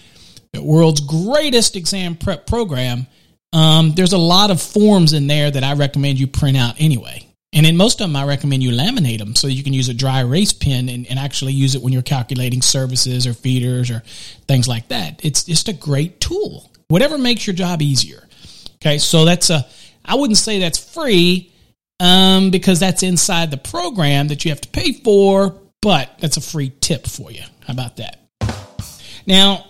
world's 0.58 1.00
greatest 1.00 1.76
exam 1.76 2.16
prep 2.16 2.46
program, 2.46 3.06
um, 3.52 3.92
there's 3.92 4.12
a 4.12 4.18
lot 4.18 4.50
of 4.50 4.60
forms 4.60 5.12
in 5.12 5.26
there 5.26 5.50
that 5.50 5.64
I 5.64 5.74
recommend 5.74 6.18
you 6.18 6.26
print 6.26 6.56
out 6.56 6.76
anyway. 6.78 7.24
And 7.52 7.64
in 7.64 7.76
most 7.78 8.00
of 8.00 8.08
them, 8.08 8.16
I 8.16 8.24
recommend 8.24 8.62
you 8.62 8.70
laminate 8.70 9.18
them 9.18 9.34
so 9.34 9.46
you 9.46 9.64
can 9.64 9.72
use 9.72 9.88
a 9.88 9.94
dry 9.94 10.20
erase 10.20 10.52
pen 10.52 10.88
and, 10.88 11.06
and 11.06 11.18
actually 11.18 11.54
use 11.54 11.74
it 11.74 11.82
when 11.82 11.92
you're 11.92 12.02
calculating 12.02 12.60
services 12.60 13.26
or 13.26 13.32
feeders 13.32 13.90
or 13.90 14.02
things 14.46 14.68
like 14.68 14.88
that. 14.88 15.24
It's 15.24 15.44
just 15.44 15.68
a 15.68 15.72
great 15.72 16.20
tool. 16.20 16.70
Whatever 16.88 17.16
makes 17.16 17.46
your 17.46 17.54
job 17.54 17.80
easier. 17.80 18.22
Okay, 18.76 18.98
so 18.98 19.24
that's 19.24 19.50
a, 19.50 19.66
I 20.04 20.14
wouldn't 20.14 20.36
say 20.36 20.60
that's 20.60 20.78
free 20.78 21.52
um, 22.00 22.50
because 22.50 22.80
that's 22.80 23.02
inside 23.02 23.50
the 23.50 23.56
program 23.56 24.28
that 24.28 24.44
you 24.44 24.50
have 24.50 24.60
to 24.60 24.68
pay 24.68 24.92
for, 24.92 25.58
but 25.80 26.18
that's 26.20 26.36
a 26.36 26.42
free 26.42 26.72
tip 26.80 27.06
for 27.06 27.30
you. 27.32 27.42
How 27.66 27.72
about 27.72 27.96
that? 27.96 28.20
Now, 29.26 29.66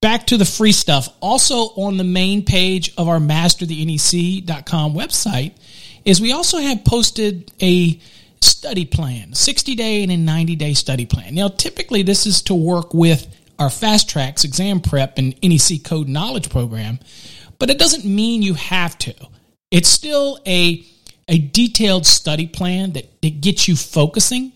back 0.00 0.26
to 0.28 0.36
the 0.36 0.44
free 0.44 0.72
stuff. 0.72 1.08
Also 1.20 1.56
on 1.76 1.96
the 1.96 2.04
main 2.04 2.44
page 2.44 2.94
of 2.96 3.08
our 3.08 3.18
masterthenec.com 3.18 4.94
website 4.94 5.54
is 6.04 6.20
we 6.20 6.32
also 6.32 6.58
have 6.58 6.84
posted 6.84 7.52
a 7.60 8.00
study 8.40 8.84
plan, 8.84 9.34
60 9.34 9.74
day 9.74 10.02
and 10.02 10.12
a 10.12 10.16
90 10.16 10.56
day 10.56 10.74
study 10.74 11.06
plan. 11.06 11.34
Now, 11.34 11.48
typically 11.48 12.02
this 12.02 12.26
is 12.26 12.42
to 12.42 12.54
work 12.54 12.94
with 12.94 13.26
our 13.58 13.70
fast 13.70 14.08
tracks 14.08 14.44
exam 14.44 14.80
prep 14.80 15.18
and 15.18 15.34
NEC 15.42 15.82
code 15.84 16.08
knowledge 16.08 16.48
program, 16.48 17.00
but 17.58 17.70
it 17.70 17.78
doesn't 17.78 18.04
mean 18.04 18.42
you 18.42 18.54
have 18.54 18.96
to. 18.98 19.14
It's 19.70 19.88
still 19.88 20.38
a, 20.46 20.84
a 21.26 21.38
detailed 21.38 22.06
study 22.06 22.46
plan 22.46 22.92
that, 22.92 23.20
that 23.20 23.40
gets 23.40 23.66
you 23.66 23.74
focusing 23.74 24.52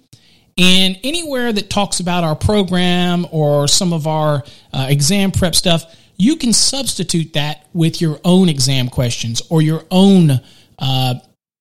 and 0.59 0.99
anywhere 1.02 1.52
that 1.52 1.71
talks 1.71 2.00
about 2.00 2.25
our 2.25 2.37
program 2.37 3.26
or 3.30 3.68
some 3.68 3.92
of 3.92 4.06
our 4.06 4.44
uh, 4.73 4.87
exam 4.88 5.30
prep 5.30 5.54
stuff, 5.54 5.85
you 6.16 6.37
can 6.37 6.52
substitute 6.52 7.32
that 7.32 7.66
with 7.73 8.00
your 8.00 8.21
own 8.25 8.49
exam 8.49 8.88
questions 8.88 9.42
or 9.49 9.62
your 9.62 9.85
own 9.90 10.40
uh, 10.78 11.14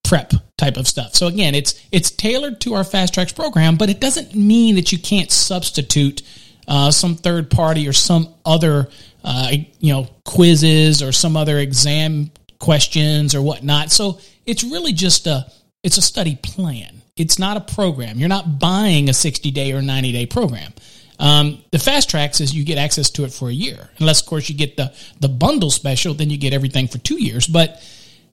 prep 0.03 0.33
type 0.57 0.77
of 0.77 0.87
stuff. 0.87 1.15
So 1.15 1.27
again, 1.27 1.55
it's 1.55 1.81
it's 1.91 2.11
tailored 2.11 2.59
to 2.61 2.73
our 2.73 2.83
Fast 2.83 3.13
Tracks 3.13 3.31
program, 3.31 3.77
but 3.77 3.89
it 3.89 4.01
doesn't 4.01 4.35
mean 4.35 4.75
that 4.75 4.91
you 4.91 4.99
can't 4.99 5.31
substitute 5.31 6.21
uh, 6.67 6.91
some 6.91 7.15
third 7.15 7.49
party 7.49 7.87
or 7.87 7.93
some 7.93 8.33
other 8.45 8.89
uh, 9.23 9.51
you 9.79 9.93
know 9.93 10.07
quizzes 10.25 11.01
or 11.01 11.11
some 11.11 11.37
other 11.37 11.57
exam 11.57 12.29
questions 12.59 13.33
or 13.33 13.41
whatnot. 13.41 13.91
So 13.91 14.19
it's 14.45 14.63
really 14.63 14.93
just 14.93 15.27
a 15.27 15.49
it's 15.83 15.97
a 15.97 16.01
study 16.01 16.37
plan. 16.41 17.00
It's 17.15 17.37
not 17.37 17.57
a 17.57 17.61
program. 17.61 18.17
You're 18.17 18.29
not 18.29 18.59
buying 18.59 19.09
a 19.09 19.13
60 19.13 19.51
day 19.51 19.73
or 19.73 19.81
90 19.81 20.11
day 20.11 20.25
program. 20.25 20.73
Um, 21.19 21.63
the 21.71 21.77
fast 21.77 22.09
tracks 22.09 22.41
is 22.41 22.53
you 22.53 22.65
get 22.65 22.79
access 22.79 23.11
to 23.11 23.25
it 23.25 23.31
for 23.31 23.47
a 23.47 23.53
year, 23.53 23.91
unless 23.99 24.21
of 24.21 24.27
course 24.27 24.49
you 24.49 24.55
get 24.55 24.75
the 24.75 24.91
the 25.19 25.29
bundle 25.29 25.69
special. 25.69 26.15
Then 26.15 26.31
you 26.31 26.37
get 26.37 26.51
everything 26.51 26.87
for 26.87 26.97
two 26.97 27.21
years. 27.21 27.45
But 27.45 27.81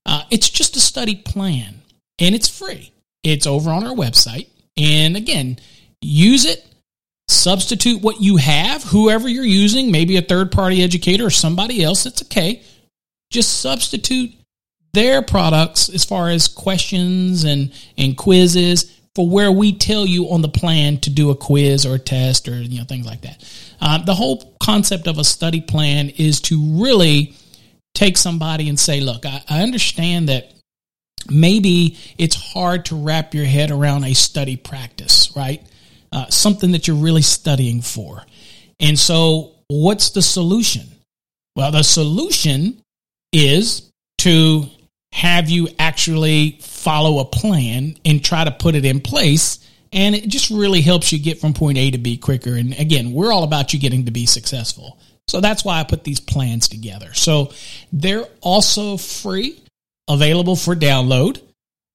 uh, 0.06 0.22
it's 0.30 0.48
just 0.48 0.74
a 0.76 0.80
study 0.80 1.14
plan, 1.16 1.82
and 2.18 2.34
it's 2.34 2.48
free. 2.48 2.90
It's 3.22 3.46
over 3.46 3.70
on 3.70 3.86
our 3.86 3.94
website, 3.94 4.48
and 4.78 5.16
again, 5.18 5.58
use 6.00 6.46
it. 6.46 6.64
Substitute 7.30 8.00
what 8.00 8.22
you 8.22 8.38
have, 8.38 8.82
whoever 8.84 9.28
you're 9.28 9.44
using, 9.44 9.92
maybe 9.92 10.16
a 10.16 10.22
third 10.22 10.50
party 10.50 10.82
educator 10.82 11.26
or 11.26 11.30
somebody 11.30 11.84
else. 11.84 12.06
It's 12.06 12.22
okay. 12.22 12.62
Just 13.30 13.60
substitute 13.60 14.32
their 14.98 15.22
products 15.22 15.88
as 15.88 16.04
far 16.04 16.28
as 16.28 16.48
questions 16.48 17.44
and, 17.44 17.72
and 17.96 18.16
quizzes 18.16 18.92
for 19.14 19.28
where 19.28 19.52
we 19.52 19.72
tell 19.72 20.04
you 20.04 20.30
on 20.30 20.42
the 20.42 20.48
plan 20.48 20.98
to 20.98 21.08
do 21.08 21.30
a 21.30 21.36
quiz 21.36 21.86
or 21.86 21.94
a 21.94 21.98
test 22.00 22.48
or 22.48 22.60
you 22.60 22.78
know 22.78 22.84
things 22.84 23.06
like 23.06 23.20
that. 23.20 23.44
Uh, 23.80 23.98
the 24.04 24.14
whole 24.14 24.56
concept 24.60 25.06
of 25.06 25.18
a 25.18 25.22
study 25.22 25.60
plan 25.60 26.08
is 26.08 26.40
to 26.40 26.82
really 26.82 27.36
take 27.94 28.16
somebody 28.16 28.68
and 28.68 28.76
say, 28.76 28.98
look, 28.98 29.24
I, 29.24 29.40
I 29.48 29.62
understand 29.62 30.30
that 30.30 30.52
maybe 31.30 31.96
it's 32.18 32.34
hard 32.34 32.86
to 32.86 32.96
wrap 32.96 33.34
your 33.34 33.44
head 33.44 33.70
around 33.70 34.02
a 34.02 34.14
study 34.14 34.56
practice, 34.56 35.30
right? 35.36 35.64
Uh, 36.10 36.26
something 36.28 36.72
that 36.72 36.88
you're 36.88 36.96
really 36.96 37.22
studying 37.22 37.82
for. 37.82 38.24
And 38.80 38.98
so, 38.98 39.52
what's 39.68 40.10
the 40.10 40.22
solution? 40.22 40.88
Well, 41.54 41.70
the 41.70 41.84
solution 41.84 42.82
is 43.32 43.88
to 44.18 44.68
have 45.12 45.48
you 45.48 45.68
actually 45.78 46.58
follow 46.60 47.18
a 47.18 47.24
plan 47.24 47.96
and 48.04 48.24
try 48.24 48.44
to 48.44 48.50
put 48.50 48.74
it 48.74 48.84
in 48.84 49.00
place. 49.00 49.58
And 49.92 50.14
it 50.14 50.28
just 50.28 50.50
really 50.50 50.80
helps 50.80 51.12
you 51.12 51.18
get 51.18 51.40
from 51.40 51.54
point 51.54 51.78
A 51.78 51.90
to 51.90 51.98
B 51.98 52.16
quicker. 52.18 52.54
And 52.54 52.78
again, 52.78 53.12
we're 53.12 53.32
all 53.32 53.42
about 53.42 53.72
you 53.72 53.80
getting 53.80 54.04
to 54.04 54.10
be 54.10 54.26
successful. 54.26 54.98
So 55.28 55.40
that's 55.40 55.64
why 55.64 55.80
I 55.80 55.84
put 55.84 56.04
these 56.04 56.20
plans 56.20 56.68
together. 56.68 57.12
So 57.14 57.52
they're 57.92 58.26
also 58.40 58.96
free, 58.96 59.60
available 60.08 60.56
for 60.56 60.74
download. 60.74 61.42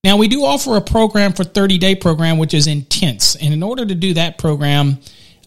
Now 0.03 0.17
we 0.17 0.27
do 0.27 0.43
offer 0.43 0.75
a 0.75 0.82
program 0.82 1.34
for 1.34 1.43
30 1.43 1.77
day 1.77 1.96
program, 1.96 2.38
which 2.38 2.53
is 2.53 2.67
intense. 2.67 3.36
And 3.36 3.53
in 3.53 3.63
order 3.63 3.86
to 3.86 3.96
do 3.96 4.15
that 4.15 4.38
program, 4.38 5.00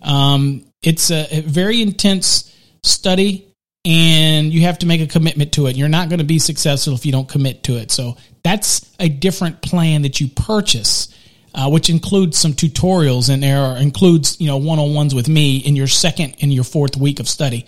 um, 0.03 0.65
it's 0.83 1.11
a, 1.11 1.39
a 1.39 1.41
very 1.43 1.83
intense 1.83 2.53
study 2.83 3.47
and 3.87 4.53
you 4.53 4.63
have 4.63 4.81
to 4.81 4.87
make 4.87 5.01
a 5.01 5.07
commitment 5.07 5.53
to 5.53 5.69
it. 5.69 5.77
You're 5.77 5.89
not 5.89 6.09
going 6.09 6.19
to 6.19 6.25
be 6.25 6.41
successful 6.41 6.95
if 6.95 7.07
you 7.07 7.13
don't 7.13 7.29
commit 7.29 7.63
to 7.65 7.77
it. 7.77 7.93
So 7.93 8.17
that's 8.43 8.85
a 8.99 9.09
different 9.09 9.63
plan 9.63 10.03
that 10.03 10.21
you 10.21 10.27
purchase, 10.27 11.15
uh, 11.55 11.71
which 11.71 11.89
includes 11.89 12.37
some 12.37 12.53
tutorials 12.53 13.33
and 13.33 13.41
there 13.41 13.77
includes 13.77 14.41
you 14.41 14.49
know 14.49 14.57
one 14.57 14.81
on 14.81 14.93
ones 14.93 15.15
with 15.15 15.29
me 15.29 15.59
in 15.59 15.77
your 15.77 15.87
second 15.87 16.35
and 16.43 16.53
your 16.53 16.65
fourth 16.65 16.97
week 16.97 17.21
of 17.21 17.29
study. 17.29 17.67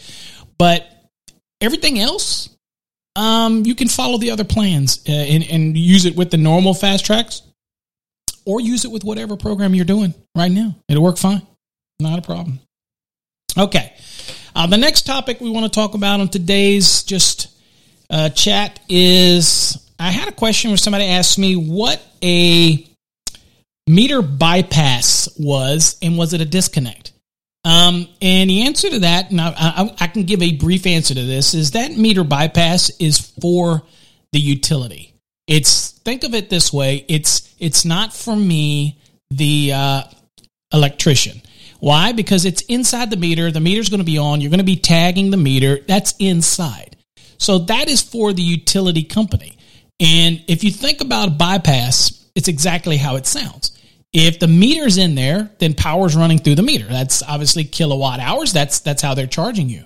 But 0.58 0.88
everything 1.60 2.00
else, 2.00 2.48
um, 3.14 3.64
you 3.64 3.76
can 3.76 3.86
follow 3.86 4.18
the 4.18 4.32
other 4.32 4.44
plans 4.44 5.04
uh, 5.08 5.12
and, 5.12 5.44
and 5.48 5.78
use 5.78 6.04
it 6.04 6.16
with 6.16 6.32
the 6.32 6.36
normal 6.36 6.74
fast 6.74 7.06
tracks, 7.06 7.42
or 8.44 8.60
use 8.60 8.84
it 8.84 8.90
with 8.90 9.04
whatever 9.04 9.36
program 9.36 9.72
you're 9.72 9.84
doing 9.84 10.14
right 10.36 10.50
now. 10.50 10.74
It'll 10.88 11.02
work 11.02 11.18
fine, 11.18 11.46
not 12.00 12.18
a 12.18 12.22
problem. 12.22 12.58
Okay. 13.56 13.94
Uh, 14.58 14.66
the 14.66 14.76
next 14.76 15.06
topic 15.06 15.40
we 15.40 15.48
want 15.48 15.64
to 15.64 15.70
talk 15.70 15.94
about 15.94 16.18
on 16.18 16.28
today's 16.28 17.04
just 17.04 17.46
uh, 18.10 18.28
chat 18.30 18.80
is 18.88 19.78
I 20.00 20.10
had 20.10 20.26
a 20.26 20.32
question 20.32 20.72
where 20.72 20.76
somebody 20.76 21.04
asked 21.04 21.38
me 21.38 21.54
what 21.54 22.02
a 22.24 22.84
meter 23.86 24.20
bypass 24.20 25.28
was 25.38 25.96
and 26.02 26.18
was 26.18 26.34
it 26.34 26.40
a 26.40 26.44
disconnect? 26.44 27.12
Um, 27.64 28.08
and 28.20 28.50
the 28.50 28.62
answer 28.62 28.90
to 28.90 28.98
that, 28.98 29.30
and 29.30 29.40
I, 29.40 29.54
I, 29.56 29.94
I 30.00 30.06
can 30.08 30.24
give 30.24 30.42
a 30.42 30.56
brief 30.56 30.88
answer 30.88 31.14
to 31.14 31.24
this, 31.24 31.54
is 31.54 31.70
that 31.72 31.96
meter 31.96 32.24
bypass 32.24 32.90
is 32.98 33.20
for 33.40 33.84
the 34.32 34.40
utility. 34.40 35.14
It's 35.46 35.92
think 35.92 36.24
of 36.24 36.34
it 36.34 36.50
this 36.50 36.72
way: 36.72 37.04
it's 37.06 37.54
it's 37.60 37.84
not 37.84 38.12
for 38.12 38.34
me, 38.34 38.98
the 39.30 39.72
uh, 39.72 40.02
electrician. 40.72 41.42
Why? 41.80 42.12
Because 42.12 42.44
it's 42.44 42.62
inside 42.62 43.10
the 43.10 43.16
meter. 43.16 43.50
The 43.50 43.60
meter's 43.60 43.88
going 43.88 44.00
to 44.00 44.04
be 44.04 44.18
on. 44.18 44.40
You're 44.40 44.50
going 44.50 44.58
to 44.58 44.64
be 44.64 44.76
tagging 44.76 45.30
the 45.30 45.36
meter. 45.36 45.78
That's 45.86 46.14
inside. 46.18 46.96
So 47.38 47.58
that 47.58 47.88
is 47.88 48.02
for 48.02 48.32
the 48.32 48.42
utility 48.42 49.04
company. 49.04 49.56
And 50.00 50.42
if 50.48 50.64
you 50.64 50.70
think 50.70 51.00
about 51.00 51.28
a 51.28 51.32
bypass, 51.32 52.26
it's 52.34 52.48
exactly 52.48 52.96
how 52.96 53.16
it 53.16 53.26
sounds. 53.26 53.76
If 54.12 54.38
the 54.38 54.48
meter's 54.48 54.96
in 54.96 55.14
there, 55.14 55.50
then 55.58 55.74
power's 55.74 56.16
running 56.16 56.38
through 56.38 56.54
the 56.56 56.62
meter. 56.62 56.86
That's 56.86 57.22
obviously 57.22 57.64
kilowatt 57.64 58.20
hours. 58.20 58.52
That's 58.52 58.80
that's 58.80 59.02
how 59.02 59.14
they're 59.14 59.26
charging 59.26 59.68
you. 59.68 59.84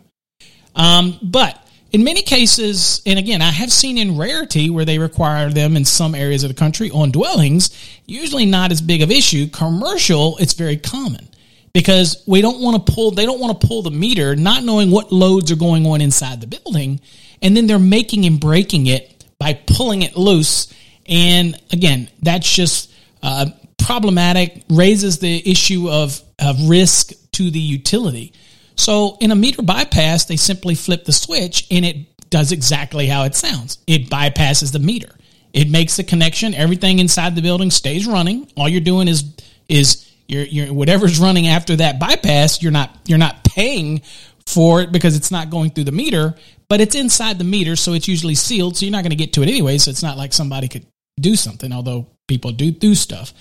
Um, 0.74 1.18
but 1.22 1.58
in 1.90 2.04
many 2.04 2.22
cases, 2.22 3.02
and 3.04 3.18
again, 3.18 3.42
I 3.42 3.50
have 3.50 3.72
seen 3.72 3.98
in 3.98 4.16
rarity 4.16 4.70
where 4.70 4.84
they 4.84 4.98
require 4.98 5.50
them 5.50 5.76
in 5.76 5.84
some 5.84 6.14
areas 6.14 6.44
of 6.44 6.48
the 6.48 6.54
country 6.54 6.90
on 6.90 7.10
dwellings, 7.10 7.70
usually 8.06 8.46
not 8.46 8.70
as 8.70 8.80
big 8.80 9.02
of 9.02 9.10
issue. 9.10 9.48
Commercial, 9.48 10.38
it's 10.38 10.54
very 10.54 10.76
common 10.76 11.28
because 11.72 12.22
we 12.26 12.40
don't 12.40 12.60
want 12.60 12.86
to 12.86 12.92
pull 12.92 13.10
they 13.10 13.24
don't 13.24 13.40
want 13.40 13.60
to 13.60 13.66
pull 13.66 13.82
the 13.82 13.90
meter 13.90 14.36
not 14.36 14.62
knowing 14.62 14.90
what 14.90 15.12
loads 15.12 15.50
are 15.50 15.56
going 15.56 15.86
on 15.86 16.00
inside 16.00 16.40
the 16.40 16.46
building 16.46 17.00
and 17.40 17.56
then 17.56 17.66
they're 17.66 17.78
making 17.78 18.24
and 18.24 18.40
breaking 18.40 18.86
it 18.86 19.24
by 19.38 19.54
pulling 19.66 20.02
it 20.02 20.16
loose. 20.16 20.72
And 21.06 21.60
again 21.72 22.08
that's 22.20 22.50
just 22.52 22.92
uh, 23.22 23.46
problematic 23.78 24.64
raises 24.68 25.18
the 25.18 25.50
issue 25.50 25.90
of, 25.90 26.20
of 26.38 26.68
risk 26.68 27.12
to 27.32 27.50
the 27.50 27.60
utility. 27.60 28.32
So 28.76 29.16
in 29.20 29.30
a 29.30 29.36
meter 29.36 29.62
bypass 29.62 30.26
they 30.26 30.36
simply 30.36 30.74
flip 30.74 31.04
the 31.04 31.12
switch 31.12 31.66
and 31.70 31.84
it 31.84 32.30
does 32.30 32.52
exactly 32.52 33.06
how 33.06 33.24
it 33.24 33.34
sounds. 33.34 33.78
It 33.86 34.08
bypasses 34.08 34.72
the 34.72 34.78
meter. 34.78 35.14
It 35.52 35.70
makes 35.70 35.96
the 35.96 36.04
connection 36.04 36.54
everything 36.54 36.98
inside 36.98 37.34
the 37.34 37.42
building 37.42 37.70
stays 37.70 38.06
running. 38.06 38.50
All 38.56 38.68
you're 38.68 38.80
doing 38.80 39.08
is 39.08 39.34
is 39.68 40.11
you're, 40.32 40.44
you're 40.44 40.72
whatever's 40.72 41.18
running 41.18 41.48
after 41.48 41.76
that 41.76 41.98
bypass, 41.98 42.62
you're 42.62 42.72
not 42.72 42.90
you're 43.06 43.18
not 43.18 43.44
paying 43.44 44.02
for 44.46 44.80
it 44.80 44.90
because 44.90 45.16
it's 45.16 45.30
not 45.30 45.50
going 45.50 45.70
through 45.70 45.84
the 45.84 45.92
meter, 45.92 46.34
but 46.68 46.80
it's 46.80 46.94
inside 46.94 47.38
the 47.38 47.44
meter, 47.44 47.76
so 47.76 47.92
it's 47.92 48.08
usually 48.08 48.34
sealed, 48.34 48.76
so 48.76 48.86
you're 48.86 48.92
not 48.92 49.02
going 49.02 49.10
to 49.10 49.16
get 49.16 49.34
to 49.34 49.42
it 49.42 49.48
anyway. 49.48 49.78
So 49.78 49.90
it's 49.90 50.02
not 50.02 50.16
like 50.16 50.32
somebody 50.32 50.68
could 50.68 50.86
do 51.20 51.36
something, 51.36 51.72
although 51.72 52.06
people 52.26 52.52
do 52.52 52.70
do 52.70 52.94
stuff. 52.94 53.32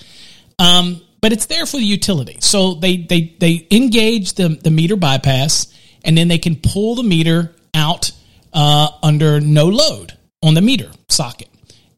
Um, 0.59 1.01
but 1.21 1.31
it's 1.31 1.45
there 1.45 1.65
for 1.65 1.77
the 1.77 1.85
utility. 1.85 2.37
So 2.41 2.75
they 2.75 2.97
they 2.97 3.35
they 3.39 3.67
engage 3.71 4.33
the 4.33 4.49
the 4.49 4.71
meter 4.71 4.95
bypass, 4.95 5.73
and 6.03 6.17
then 6.17 6.27
they 6.27 6.39
can 6.39 6.55
pull 6.57 6.95
the 6.95 7.03
meter 7.03 7.55
out 7.73 8.11
uh, 8.53 8.89
under 9.01 9.39
no 9.39 9.67
load 9.67 10.17
on 10.43 10.55
the 10.55 10.61
meter 10.61 10.91
socket, 11.09 11.49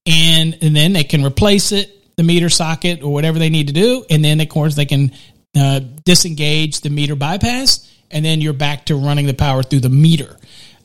and 0.06 0.58
and 0.62 0.76
then 0.76 0.94
they 0.94 1.04
can 1.04 1.26
replace 1.26 1.72
it 1.72 2.03
the 2.16 2.24
meter 2.24 2.50
socket 2.50 3.04
or 3.04 3.12
whatever 3.12 3.40
they 3.40 3.50
need 3.50 3.68
to 3.68 3.74
do, 3.74 4.06
and 4.10 4.24
then 4.24 4.40
of 4.40 4.50
course 4.50 4.76
they 4.76 4.86
can 4.86 5.12
uh, 5.58 5.80
disengage 6.04 6.82
the 6.82 6.90
meter 6.90 7.16
bypass, 7.16 7.90
and 8.12 8.24
then 8.24 8.42
you're 8.42 8.54
back 8.54 8.86
to 8.86 8.96
running 8.96 9.26
the 9.26 9.34
power 9.34 9.64
through 9.64 9.82
the 9.82 9.90
meter. 9.90 10.38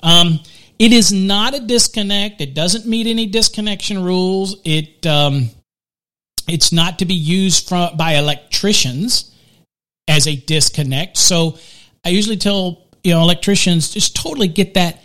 Um, 0.03 0.41
it 0.79 0.93
is 0.93 1.13
not 1.13 1.55
a 1.55 1.61
disconnect. 1.61 2.41
It 2.41 2.55
doesn't 2.55 2.87
meet 2.87 3.07
any 3.07 3.27
disconnection 3.27 4.03
rules. 4.03 4.57
It 4.65 5.07
um, 5.07 5.51
it's 6.47 6.73
not 6.73 7.01
to 7.01 7.05
be 7.05 7.15
used 7.15 7.69
from, 7.69 7.97
by 7.97 8.15
electricians 8.15 9.35
as 10.07 10.27
a 10.27 10.37
disconnect. 10.37 11.17
So 11.17 11.59
I 12.05 12.11
usually 12.11 12.37
tell 12.37 12.87
you 13.03 13.13
know 13.13 13.21
electricians 13.21 13.91
just 13.91 14.17
totally 14.17 14.49
get 14.49 14.75
that 14.75 15.03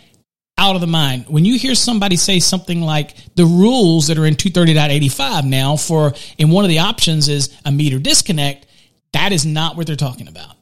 out 0.56 0.74
of 0.74 0.80
the 0.80 0.86
mind. 0.86 1.26
When 1.28 1.44
you 1.44 1.58
hear 1.58 1.74
somebody 1.74 2.16
say 2.16 2.40
something 2.40 2.80
like 2.80 3.14
the 3.34 3.44
rules 3.44 4.06
that 4.06 4.18
are 4.18 4.26
in 4.26 4.34
230.85 4.34 5.44
now 5.44 5.76
for, 5.76 6.14
and 6.38 6.52
one 6.52 6.64
of 6.64 6.68
the 6.68 6.80
options 6.80 7.28
is 7.28 7.56
a 7.64 7.72
meter 7.72 7.98
disconnect, 7.98 8.66
that 9.12 9.32
is 9.32 9.44
not 9.44 9.76
what 9.76 9.86
they're 9.86 9.96
talking 9.96 10.28
about. 10.28 10.56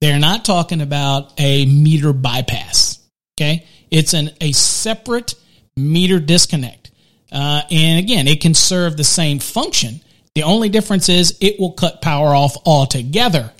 They're 0.00 0.18
not 0.18 0.44
talking 0.44 0.80
about 0.80 1.32
a 1.38 1.66
meter 1.66 2.12
bypass. 2.12 2.98
Okay. 3.38 3.66
It's 3.90 4.14
an, 4.14 4.30
a 4.40 4.52
separate 4.52 5.34
meter 5.76 6.18
disconnect. 6.18 6.90
Uh, 7.30 7.62
and 7.70 7.98
again, 7.98 8.28
it 8.28 8.40
can 8.40 8.54
serve 8.54 8.96
the 8.96 9.04
same 9.04 9.38
function. 9.38 10.00
The 10.34 10.42
only 10.42 10.68
difference 10.68 11.08
is 11.08 11.38
it 11.40 11.58
will 11.58 11.72
cut 11.72 12.02
power 12.02 12.34
off 12.34 12.56
altogether 12.66 13.52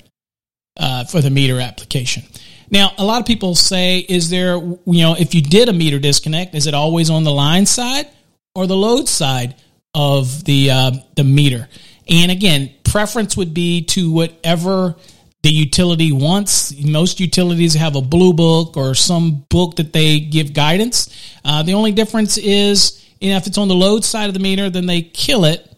uh, 0.77 1.05
for 1.05 1.21
the 1.21 1.31
meter 1.31 1.61
application. 1.61 2.23
Now, 2.73 2.93
a 2.97 3.05
lot 3.05 3.21
of 3.21 3.27
people 3.27 3.55
say, 3.55 3.99
is 3.99 4.31
there, 4.31 4.57
you 4.57 4.81
know, 4.87 5.15
if 5.17 5.35
you 5.35 5.43
did 5.43 5.69
a 5.69 5.75
meter 5.75 5.99
disconnect, 5.99 6.55
is 6.55 6.67
it 6.67 6.73
always 6.73 7.11
on 7.11 7.23
the 7.23 7.31
line 7.31 7.67
side 7.67 8.09
or 8.55 8.67
the 8.67 8.77
load 8.77 9.09
side 9.09 9.57
of 9.95 10.43
the 10.45 10.71
uh, 10.71 10.93
the 11.15 11.23
meter? 11.23 11.69
And 12.09 12.33
again, 12.33 12.71
preference 12.83 13.37
would 13.37 13.53
be 13.53 13.85
to 13.85 14.11
whatever 14.11 14.97
the 15.43 15.51
utility 15.51 16.13
wants. 16.13 16.75
Most 16.83 17.21
utilities 17.21 17.75
have 17.75 17.95
a 17.95 18.01
blue 18.01 18.33
book 18.33 18.79
or 18.79 18.95
some 18.95 19.45
book 19.51 19.77
that 19.77 19.93
they 19.93 20.21
give 20.21 20.55
guidance. 20.55 21.15
Uh, 21.45 21.63
the 21.63 21.75
only 21.75 21.93
difference 21.93 22.39
is, 22.39 23.05
you 23.21 23.31
know, 23.31 23.37
if 23.37 23.47
it's 23.47 23.59
on 23.59 23.69
the 23.69 23.75
load 23.75 24.03
side 24.03 24.29
of 24.29 24.35
the 24.35 24.41
meter, 24.41 24.71
then 24.71 24.87
they 24.87 25.03
kill 25.03 25.45
it, 25.45 25.69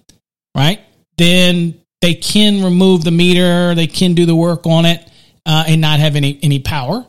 right? 0.54 0.80
Then 1.18 1.80
they 2.00 2.14
can 2.14 2.62
remove 2.62 3.02
the 3.02 3.11
meter, 3.11 3.74
they 3.74 3.88
can 3.88 4.14
do 4.14 4.26
the 4.26 4.37
work 4.37 4.64
on 4.66 4.85
it 4.85 5.11
uh, 5.46 5.64
and 5.66 5.80
not 5.80 6.00
have 6.00 6.16
any 6.16 6.38
any 6.42 6.59
power. 6.59 7.07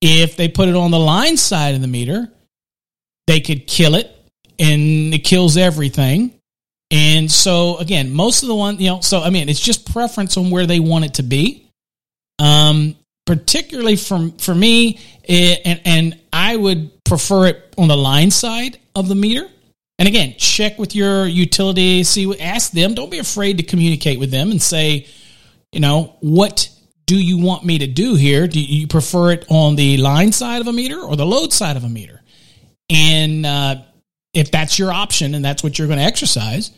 If 0.00 0.36
they 0.36 0.48
put 0.48 0.68
it 0.68 0.76
on 0.76 0.90
the 0.90 0.98
line 0.98 1.36
side 1.36 1.74
of 1.74 1.80
the 1.80 1.88
meter, 1.88 2.30
they 3.26 3.40
could 3.40 3.66
kill 3.66 3.94
it, 3.94 4.10
and 4.58 5.12
it 5.12 5.24
kills 5.24 5.56
everything. 5.56 6.34
And 6.90 7.30
so 7.30 7.76
again, 7.78 8.12
most 8.12 8.42
of 8.42 8.48
the 8.48 8.54
one, 8.54 8.78
you 8.78 8.88
know, 8.88 9.00
so 9.00 9.20
I 9.20 9.30
mean, 9.30 9.48
it's 9.48 9.60
just 9.60 9.92
preference 9.92 10.36
on 10.36 10.50
where 10.50 10.66
they 10.66 10.80
want 10.80 11.04
it 11.04 11.14
to 11.14 11.22
be. 11.22 11.68
Um, 12.38 12.96
particularly 13.26 13.96
for 13.96 14.30
for 14.38 14.54
me, 14.54 14.98
it, 15.24 15.60
and 15.64 15.80
and 15.84 16.20
I 16.32 16.56
would 16.56 17.04
prefer 17.04 17.46
it 17.46 17.74
on 17.76 17.88
the 17.88 17.96
line 17.96 18.30
side 18.30 18.78
of 18.94 19.08
the 19.08 19.14
meter. 19.14 19.46
And 19.98 20.06
again, 20.06 20.34
check 20.38 20.78
with 20.78 20.94
your 20.94 21.26
utility, 21.26 22.04
see, 22.04 22.38
ask 22.40 22.70
them. 22.70 22.94
Don't 22.94 23.10
be 23.10 23.18
afraid 23.18 23.58
to 23.58 23.64
communicate 23.64 24.20
with 24.20 24.30
them 24.30 24.52
and 24.52 24.62
say, 24.62 25.08
you 25.72 25.80
know, 25.80 26.16
what 26.20 26.70
do 27.08 27.18
you 27.18 27.38
want 27.38 27.64
me 27.64 27.78
to 27.78 27.86
do 27.86 28.16
here? 28.16 28.46
Do 28.46 28.60
you 28.60 28.86
prefer 28.86 29.32
it 29.32 29.46
on 29.48 29.76
the 29.76 29.96
line 29.96 30.30
side 30.30 30.60
of 30.60 30.66
a 30.66 30.72
meter 30.74 31.00
or 31.00 31.16
the 31.16 31.24
load 31.24 31.54
side 31.54 31.78
of 31.78 31.82
a 31.82 31.88
meter? 31.88 32.20
And 32.90 33.46
uh, 33.46 33.76
if 34.34 34.50
that's 34.50 34.78
your 34.78 34.92
option 34.92 35.34
and 35.34 35.42
that's 35.42 35.62
what 35.62 35.78
you're 35.78 35.88
going 35.88 35.98
to 35.98 36.04
exercise, 36.04 36.70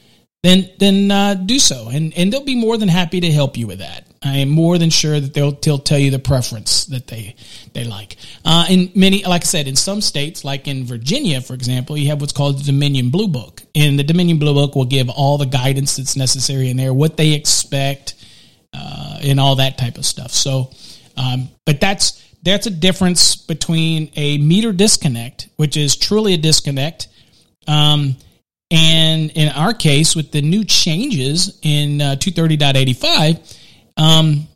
then 0.42 0.70
then 0.78 1.10
uh, 1.10 1.34
do 1.34 1.58
so, 1.58 1.88
and 1.88 2.14
and 2.16 2.32
they'll 2.32 2.44
be 2.44 2.54
more 2.54 2.78
than 2.78 2.88
happy 2.88 3.20
to 3.20 3.30
help 3.30 3.58
you 3.58 3.66
with 3.66 3.80
that. 3.80 4.06
I 4.22 4.38
am 4.38 4.48
more 4.48 4.78
than 4.78 4.88
sure 4.90 5.18
that 5.18 5.34
they'll, 5.34 5.52
they'll 5.52 5.78
tell 5.78 5.98
you 5.98 6.10
the 6.10 6.18
preference 6.18 6.86
that 6.86 7.08
they 7.08 7.34
they 7.74 7.84
like. 7.84 8.16
Uh, 8.44 8.64
in 8.70 8.90
many, 8.94 9.22
like 9.24 9.42
I 9.42 9.44
said, 9.44 9.66
in 9.66 9.76
some 9.76 10.00
states, 10.00 10.42
like 10.42 10.66
in 10.66 10.84
Virginia, 10.84 11.42
for 11.42 11.52
example, 11.52 11.98
you 11.98 12.08
have 12.08 12.20
what's 12.20 12.32
called 12.32 12.58
the 12.58 12.64
Dominion 12.64 13.10
Blue 13.10 13.28
Book, 13.28 13.62
and 13.74 13.98
the 13.98 14.04
Dominion 14.04 14.38
Blue 14.38 14.54
Book 14.54 14.76
will 14.76 14.86
give 14.86 15.10
all 15.10 15.36
the 15.36 15.44
guidance 15.44 15.96
that's 15.96 16.16
necessary 16.16 16.70
in 16.70 16.78
there, 16.78 16.94
what 16.94 17.18
they 17.18 17.32
expect, 17.32 18.14
uh, 18.72 19.18
and 19.22 19.40
all 19.40 19.56
that 19.56 19.78
type 19.78 19.98
of 19.98 20.04
stuff. 20.04 20.30
So, 20.30 20.70
um, 21.16 21.48
but 21.66 21.80
that's 21.80 22.22
that's 22.42 22.66
a 22.66 22.70
difference 22.70 23.36
between 23.36 24.10
a 24.16 24.38
meter 24.38 24.72
disconnect, 24.72 25.48
which 25.56 25.76
is 25.76 25.96
truly 25.96 26.34
a 26.34 26.38
disconnect. 26.38 27.08
Um, 27.66 28.16
and 28.70 29.30
in 29.32 29.48
our 29.48 29.74
case, 29.74 30.14
with 30.14 30.32
the 30.32 30.40
new 30.40 30.64
changes 30.64 31.58
in 31.62 32.00
uh, 32.00 32.16
230.85, 32.16 33.58
um, 33.96 34.48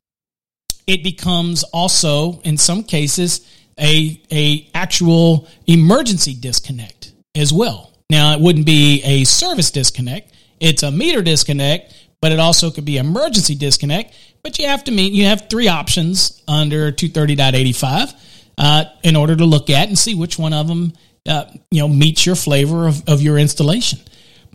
it 0.87 1.03
becomes 1.03 1.63
also, 1.65 2.41
in 2.43 2.57
some 2.57 2.85
cases, 2.85 3.47
a, 3.79 4.21
a 4.31 4.69
actual 4.75 5.49
emergency 5.67 6.35
disconnect 6.35 7.13
as 7.35 7.53
well. 7.53 7.91
Now, 8.09 8.33
it 8.35 8.41
wouldn't 8.41 8.67
be 8.67 9.03
a 9.03 9.25
service 9.25 9.71
disconnect. 9.71 10.33
It's 10.61 10.83
a 10.83 10.91
meter 10.91 11.21
disconnect, 11.21 11.93
but 12.25 12.33
it 12.33 12.41
also 12.41 12.71
could 12.71 12.87
be 12.87 12.97
emergency 12.97 13.55
disconnect. 13.55 14.15
But 14.43 14.59
you 14.59 14.67
have 14.67 14.83
to 14.85 14.91
meet, 14.91 15.13
you 15.13 15.27
have 15.27 15.51
three 15.51 15.69
options 15.69 16.43
under 16.49 16.91
230.85 16.91 18.15
uh, 18.57 18.85
in 19.03 19.15
order 19.15 19.37
to 19.37 19.45
look 19.45 19.69
at 19.69 19.89
and 19.89 19.99
see 19.99 20.15
which 20.15 20.39
one 20.39 20.55
of 20.55 20.67
them 20.67 20.95
uh, 21.29 21.45
you 21.71 21.81
know 21.81 21.89
meets 21.89 22.25
your 22.25 22.35
flavor 22.35 22.89
of, 22.89 23.07
of 23.11 23.21
your 23.21 23.37
installation. 23.37 23.99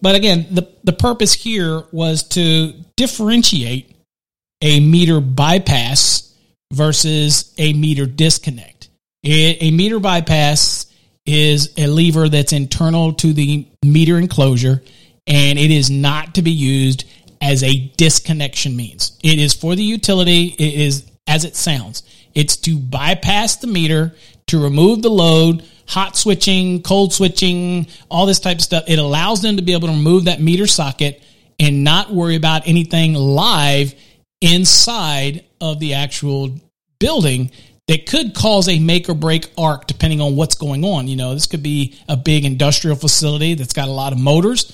But 0.02 0.16
again, 0.16 0.48
the 0.50 0.68
the 0.84 0.94
purpose 0.94 1.32
here 1.32 1.84
was 1.92 2.24
to 2.30 2.74
differentiate 2.96 3.96
a 4.64 4.80
meter 4.80 5.20
bypass 5.20 6.36
versus 6.74 7.54
a 7.60 7.74
meter 7.74 8.08
disconnect. 8.08 8.90
A, 9.24 9.58
a 9.62 9.70
meter 9.70 10.00
bypass 10.00 10.88
is 11.28 11.72
a 11.78 11.86
lever 11.86 12.30
that's 12.30 12.52
internal 12.52 13.14
to 13.14 13.32
the 13.32 13.68
meter 13.86 14.18
enclosure, 14.18 14.82
and 15.28 15.60
it 15.60 15.70
is 15.70 15.92
not 15.92 16.34
to 16.34 16.42
be 16.42 16.52
used 16.52 17.06
as 17.42 17.64
a 17.64 17.92
disconnection 17.98 18.76
means. 18.76 19.18
It 19.24 19.40
is 19.40 19.54
for 19.54 19.76
the 19.76 19.84
utility. 19.84 20.56
It 20.58 20.74
is 20.74 21.10
as 21.28 21.46
it 21.46 21.56
sounds. 21.56 22.04
It's 22.34 22.58
to 22.58 22.78
bypass 22.78 23.58
the 23.58 23.68
meter 23.68 24.16
to 24.48 24.62
remove 24.62 25.02
the 25.02 25.10
load 25.10 25.64
hot 25.90 26.16
switching, 26.16 26.84
cold 26.84 27.12
switching, 27.12 27.88
all 28.10 28.28
this 28.28 28.40
type 28.40 28.58
of 28.58 28.64
stuff. 28.64 28.84
It 28.88 29.00
allows 29.00 29.42
them 29.42 29.58
to 29.58 29.64
be 29.64 29.74
able 29.74 29.88
to 29.88 29.94
remove 29.94 30.26
that 30.26 30.40
meter 30.40 30.68
socket 30.68 31.24
and 31.60 31.84
not 31.84 32.12
worry 32.12 32.36
about 32.36 32.68
anything 32.68 33.16
live 33.16 33.96
inside 34.40 35.44
of 35.60 35.80
the 35.80 35.96
actual 35.96 36.52
building 37.00 37.50
that 37.88 38.06
could 38.06 38.36
cause 38.36 38.70
a 38.70 38.78
make 38.78 39.10
or 39.10 39.16
break 39.16 39.52
arc 39.58 39.88
depending 39.88 40.22
on 40.22 40.36
what's 40.36 40.54
going 40.54 40.86
on. 40.86 41.08
You 41.08 41.16
know, 41.16 41.34
this 41.34 41.48
could 41.48 41.64
be 41.64 41.98
a 42.08 42.16
big 42.16 42.46
industrial 42.46 42.96
facility 42.96 43.56
that's 43.56 43.74
got 43.74 43.88
a 43.88 43.92
lot 43.92 44.14
of 44.14 44.20
motors 44.20 44.72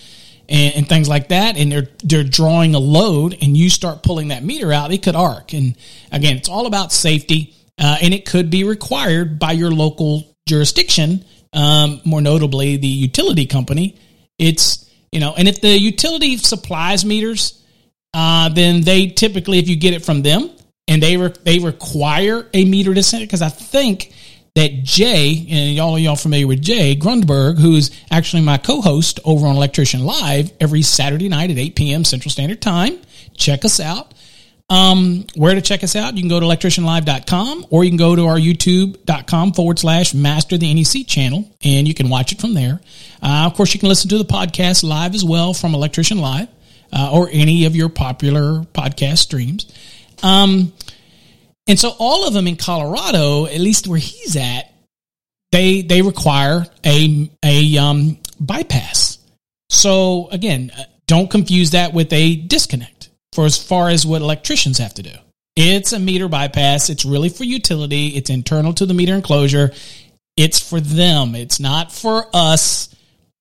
and, 0.49 0.75
and, 0.75 0.89
things 0.89 1.09
like 1.09 1.29
that, 1.29 1.57
and 1.57 1.71
they're 1.71 1.87
they're 2.03 2.23
drawing 2.23 2.75
a 2.75 2.79
load, 2.79 3.37
and 3.41 3.57
you 3.57 3.69
start 3.69 4.03
pulling 4.03 4.29
that 4.29 4.43
meter 4.43 4.71
out, 4.71 4.91
it 4.91 5.03
could 5.03 5.15
arc. 5.15 5.53
And 5.53 5.75
again, 6.11 6.37
it's 6.37 6.49
all 6.49 6.67
about 6.67 6.91
safety, 6.91 7.53
uh, 7.79 7.97
and 8.01 8.13
it 8.13 8.25
could 8.25 8.49
be 8.49 8.63
required 8.63 9.39
by 9.39 9.53
your 9.53 9.71
local 9.71 10.23
jurisdiction, 10.47 11.25
um, 11.53 12.01
more 12.05 12.21
notably 12.21 12.77
the 12.77 12.87
utility 12.87 13.45
company, 13.45 13.95
it's 14.37 14.85
you 15.11 15.19
know, 15.19 15.33
and 15.33 15.47
if 15.47 15.61
the 15.61 15.77
utility 15.79 16.35
supplies 16.37 17.05
meters, 17.05 17.63
uh, 18.13 18.49
then 18.49 18.81
they 18.81 19.07
typically, 19.07 19.59
if 19.59 19.69
you 19.69 19.75
get 19.77 19.93
it 19.93 20.03
from 20.03 20.21
them, 20.21 20.51
and 20.87 21.01
they 21.01 21.17
re- 21.17 21.33
they 21.43 21.59
require 21.59 22.47
a 22.53 22.65
meter 22.65 22.93
to 22.93 23.01
send 23.01 23.23
it, 23.23 23.27
because 23.27 23.41
I 23.41 23.49
think 23.49 24.11
that 24.55 24.83
Jay 24.83 25.45
and 25.49 25.75
y'all 25.75 25.99
y'all 25.99 26.15
familiar 26.15 26.47
with 26.47 26.61
Jay 26.61 26.95
Grundberg, 26.95 27.59
who's 27.59 27.91
actually 28.09 28.41
my 28.41 28.57
co-host 28.57 29.19
over 29.25 29.45
on 29.47 29.55
Electrician 29.55 30.05
Live 30.05 30.51
every 30.61 30.81
Saturday 30.81 31.27
night 31.27 31.51
at 31.51 31.57
8 31.57 31.75
p.m. 31.75 32.05
Central 32.05 32.31
Standard 32.31 32.61
Time. 32.61 32.97
Check 33.35 33.65
us 33.65 33.79
out. 33.81 34.13
Um, 34.69 35.25
where 35.35 35.53
to 35.53 35.61
check 35.61 35.83
us 35.83 35.95
out? 35.95 36.15
You 36.15 36.21
can 36.21 36.29
go 36.29 36.39
to 36.39 36.45
electricianlive.com 36.45 37.67
or 37.69 37.83
you 37.83 37.91
can 37.91 37.97
go 37.97 38.15
to 38.15 38.25
our 38.25 38.37
youtube.com 38.37 39.53
forward 39.53 39.77
slash 39.77 40.13
master 40.13 40.57
the 40.57 40.73
NEC 40.73 41.05
channel 41.05 41.47
and 41.63 41.87
you 41.87 41.93
can 41.93 42.09
watch 42.09 42.31
it 42.31 42.41
from 42.41 42.55
there. 42.55 42.79
Uh, 43.21 43.43
of 43.45 43.53
course, 43.53 43.73
you 43.73 43.79
can 43.79 43.89
listen 43.89 44.09
to 44.09 44.17
the 44.17 44.25
podcast 44.25 44.83
live 44.83 45.13
as 45.13 45.23
well 45.23 45.53
from 45.53 45.75
Electrician 45.75 46.17
Live 46.17 46.47
uh, 46.91 47.11
or 47.13 47.29
any 47.31 47.65
of 47.65 47.75
your 47.75 47.89
popular 47.89 48.61
podcast 48.73 49.17
streams. 49.17 49.71
Um, 50.23 50.73
and 51.67 51.79
so 51.79 51.93
all 51.99 52.27
of 52.27 52.33
them 52.33 52.47
in 52.47 52.55
Colorado, 52.55 53.45
at 53.45 53.59
least 53.59 53.87
where 53.87 53.99
he's 53.99 54.35
at, 54.35 54.71
they 55.51 55.81
they 55.81 56.01
require 56.01 56.65
a 56.85 57.31
a 57.43 57.77
um, 57.77 58.17
bypass. 58.39 59.19
So 59.69 60.29
again, 60.31 60.71
uh, 60.77 60.83
don't 61.07 61.29
confuse 61.29 61.71
that 61.71 61.93
with 61.93 62.11
a 62.13 62.35
disconnect 62.35 63.09
for 63.33 63.45
as 63.45 63.61
far 63.61 63.89
as 63.89 64.05
what 64.05 64.21
electricians 64.21 64.77
have 64.77 64.93
to 64.95 65.03
do. 65.03 65.13
It's 65.55 65.93
a 65.93 65.99
meter 65.99 66.27
bypass. 66.27 66.89
It's 66.89 67.05
really 67.05 67.29
for 67.29 67.45
utility. 67.45 68.09
It's 68.09 68.29
internal 68.29 68.73
to 68.73 68.85
the 68.85 68.93
meter 68.93 69.13
enclosure. 69.13 69.71
It's 70.35 70.59
for 70.59 70.81
them. 70.81 71.33
It's 71.33 71.59
not 71.59 71.91
for 71.91 72.27
us, 72.33 72.93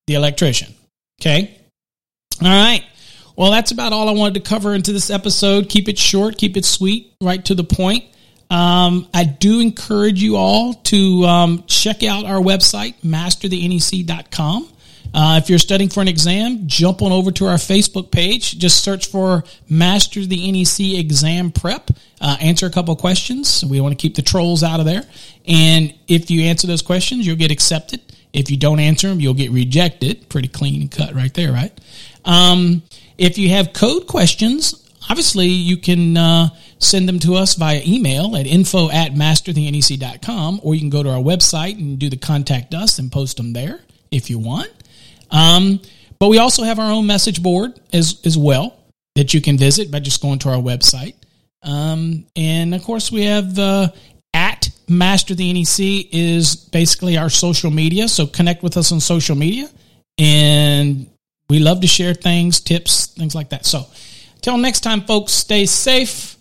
the 0.07 0.15
electrician. 0.15 0.75
Okay. 1.21 1.59
All 2.41 2.49
right. 2.49 2.85
Well, 3.37 3.51
that's 3.51 3.73
about 3.73 3.93
all 3.93 4.09
I 4.09 4.13
wanted 4.13 4.35
to 4.35 4.49
cover 4.49 4.75
into 4.75 4.93
this 4.93 5.11
episode. 5.11 5.69
Keep 5.69 5.89
it 5.89 5.99
short, 5.99 6.39
keep 6.39 6.57
it 6.57 6.65
sweet, 6.65 7.15
right 7.21 7.45
to 7.47 7.55
the 7.55 7.65
point. 7.65 8.05
Um, 8.51 9.09
I 9.13 9.25
do 9.25 9.61
encourage 9.61 10.23
you 10.23 10.37
all 10.37 10.75
to 10.75 11.25
um, 11.25 11.65
check 11.67 12.03
out 12.03 12.25
our 12.25 12.41
website, 12.41 12.95
masterthenec.com. 13.05 14.69
Uh, 15.15 15.39
if 15.41 15.49
you're 15.49 15.61
studying 15.61 15.89
for 15.89 16.01
an 16.01 16.09
exam, 16.09 16.67
jump 16.67 17.01
on 17.01 17.13
over 17.13 17.31
to 17.31 17.47
our 17.47 17.55
Facebook 17.55 18.11
page. 18.11 18.59
Just 18.59 18.83
search 18.83 19.07
for 19.07 19.45
Master 19.69 20.27
the 20.27 20.51
NEC 20.51 20.99
Exam 20.99 21.53
Prep. 21.53 21.91
Uh, 22.21 22.37
answer 22.41 22.67
a 22.67 22.71
couple 22.71 22.95
questions. 22.97 23.65
We 23.65 23.81
want 23.81 23.97
to 23.97 24.03
keep 24.03 24.17
the 24.17 24.23
trolls 24.23 24.65
out 24.65 24.81
of 24.81 24.87
there. 24.87 25.05
And 25.47 25.95
if 26.09 26.33
you 26.33 26.43
answer 26.43 26.67
those 26.67 26.83
questions, 26.83 27.27
you'll 27.27 27.37
get 27.37 27.53
accepted. 27.53 28.01
If 28.33 28.51
you 28.51 28.57
don't 28.57 28.81
answer 28.81 29.09
them, 29.09 29.21
you'll 29.21 29.35
get 29.35 29.53
rejected. 29.53 30.29
Pretty 30.29 30.49
clean 30.49 30.89
cut 30.89 31.15
right 31.15 31.33
there, 31.33 31.53
right? 31.53 31.73
Um, 32.25 32.83
if 33.17 33.39
you 33.39 33.51
have 33.51 33.73
code 33.73 34.09
questions, 34.09 34.91
obviously 35.09 35.47
you 35.47 35.77
can 35.77 36.17
uh, 36.17 36.49
send 36.85 37.09
them 37.09 37.19
to 37.21 37.35
us 37.35 37.55
via 37.55 37.83
email 37.87 38.37
at 38.37 38.47
info 38.47 38.91
at 38.91 39.13
masterthenec.com 39.13 40.61
or 40.63 40.75
you 40.75 40.81
can 40.81 40.91
go 40.91 41.03
to 41.03 41.11
our 41.11 41.23
website 41.23 41.79
and 41.79 41.99
do 41.99 42.09
the 42.09 42.17
contact 42.17 42.75
us 42.75 42.99
and 42.99 43.11
post 43.11 43.37
them 43.37 43.53
there 43.53 43.81
if 44.11 44.31
you 44.31 44.39
want. 44.39 44.71
Um, 45.31 45.81
but 46.19 46.29
we 46.29 46.39
also 46.39 46.63
have 46.63 46.79
our 46.79 46.93
own 46.93 47.07
message 47.07 47.43
board 47.43 47.79
as, 47.93 48.21
as 48.25 48.39
well 48.39 48.77
that 49.15 49.35
you 49.35 49.41
can 49.41 49.59
visit 49.59 49.91
by 49.91 50.01
just 50.01 50.23
going 50.23 50.39
to 50.41 50.49
our 50.49 50.61
website. 50.61 51.15
Um, 51.63 52.27
and 52.37 52.75
of 52.75 52.83
course, 52.83 53.11
we 53.11 53.25
have 53.25 53.59
uh, 53.59 53.89
at 54.33 54.71
Master 54.89 55.35
the 55.35 55.53
NEC 55.53 56.09
is 56.13 56.57
basically 56.57 57.17
our 57.17 57.31
social 57.31 57.71
media. 57.71 58.09
So 58.09 58.27
connect 58.27 58.63
with 58.63 58.77
us 58.77 58.93
on 58.93 59.01
social 59.01 59.37
media. 59.37 59.69
And 60.19 61.11
we 61.49 61.59
love 61.59 61.81
to 61.81 61.87
share 61.87 62.15
things, 62.15 62.61
tips, 62.61 63.07
things 63.07 63.35
like 63.35 63.51
that. 63.51 63.65
So 63.67 63.87
till 64.41 64.59
next 64.59 64.81
time, 64.81 65.03
folks, 65.03 65.33
stay 65.33 65.67
safe. 65.67 66.34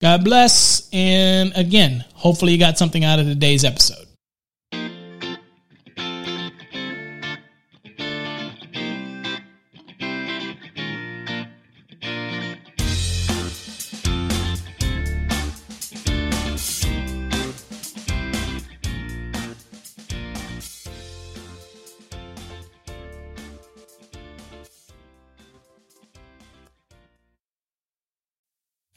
God 0.00 0.24
bless. 0.24 0.88
And 0.92 1.52
again, 1.56 2.04
hopefully 2.14 2.52
you 2.52 2.58
got 2.58 2.78
something 2.78 3.04
out 3.04 3.18
of 3.18 3.26
today's 3.26 3.64
episode. 3.64 4.06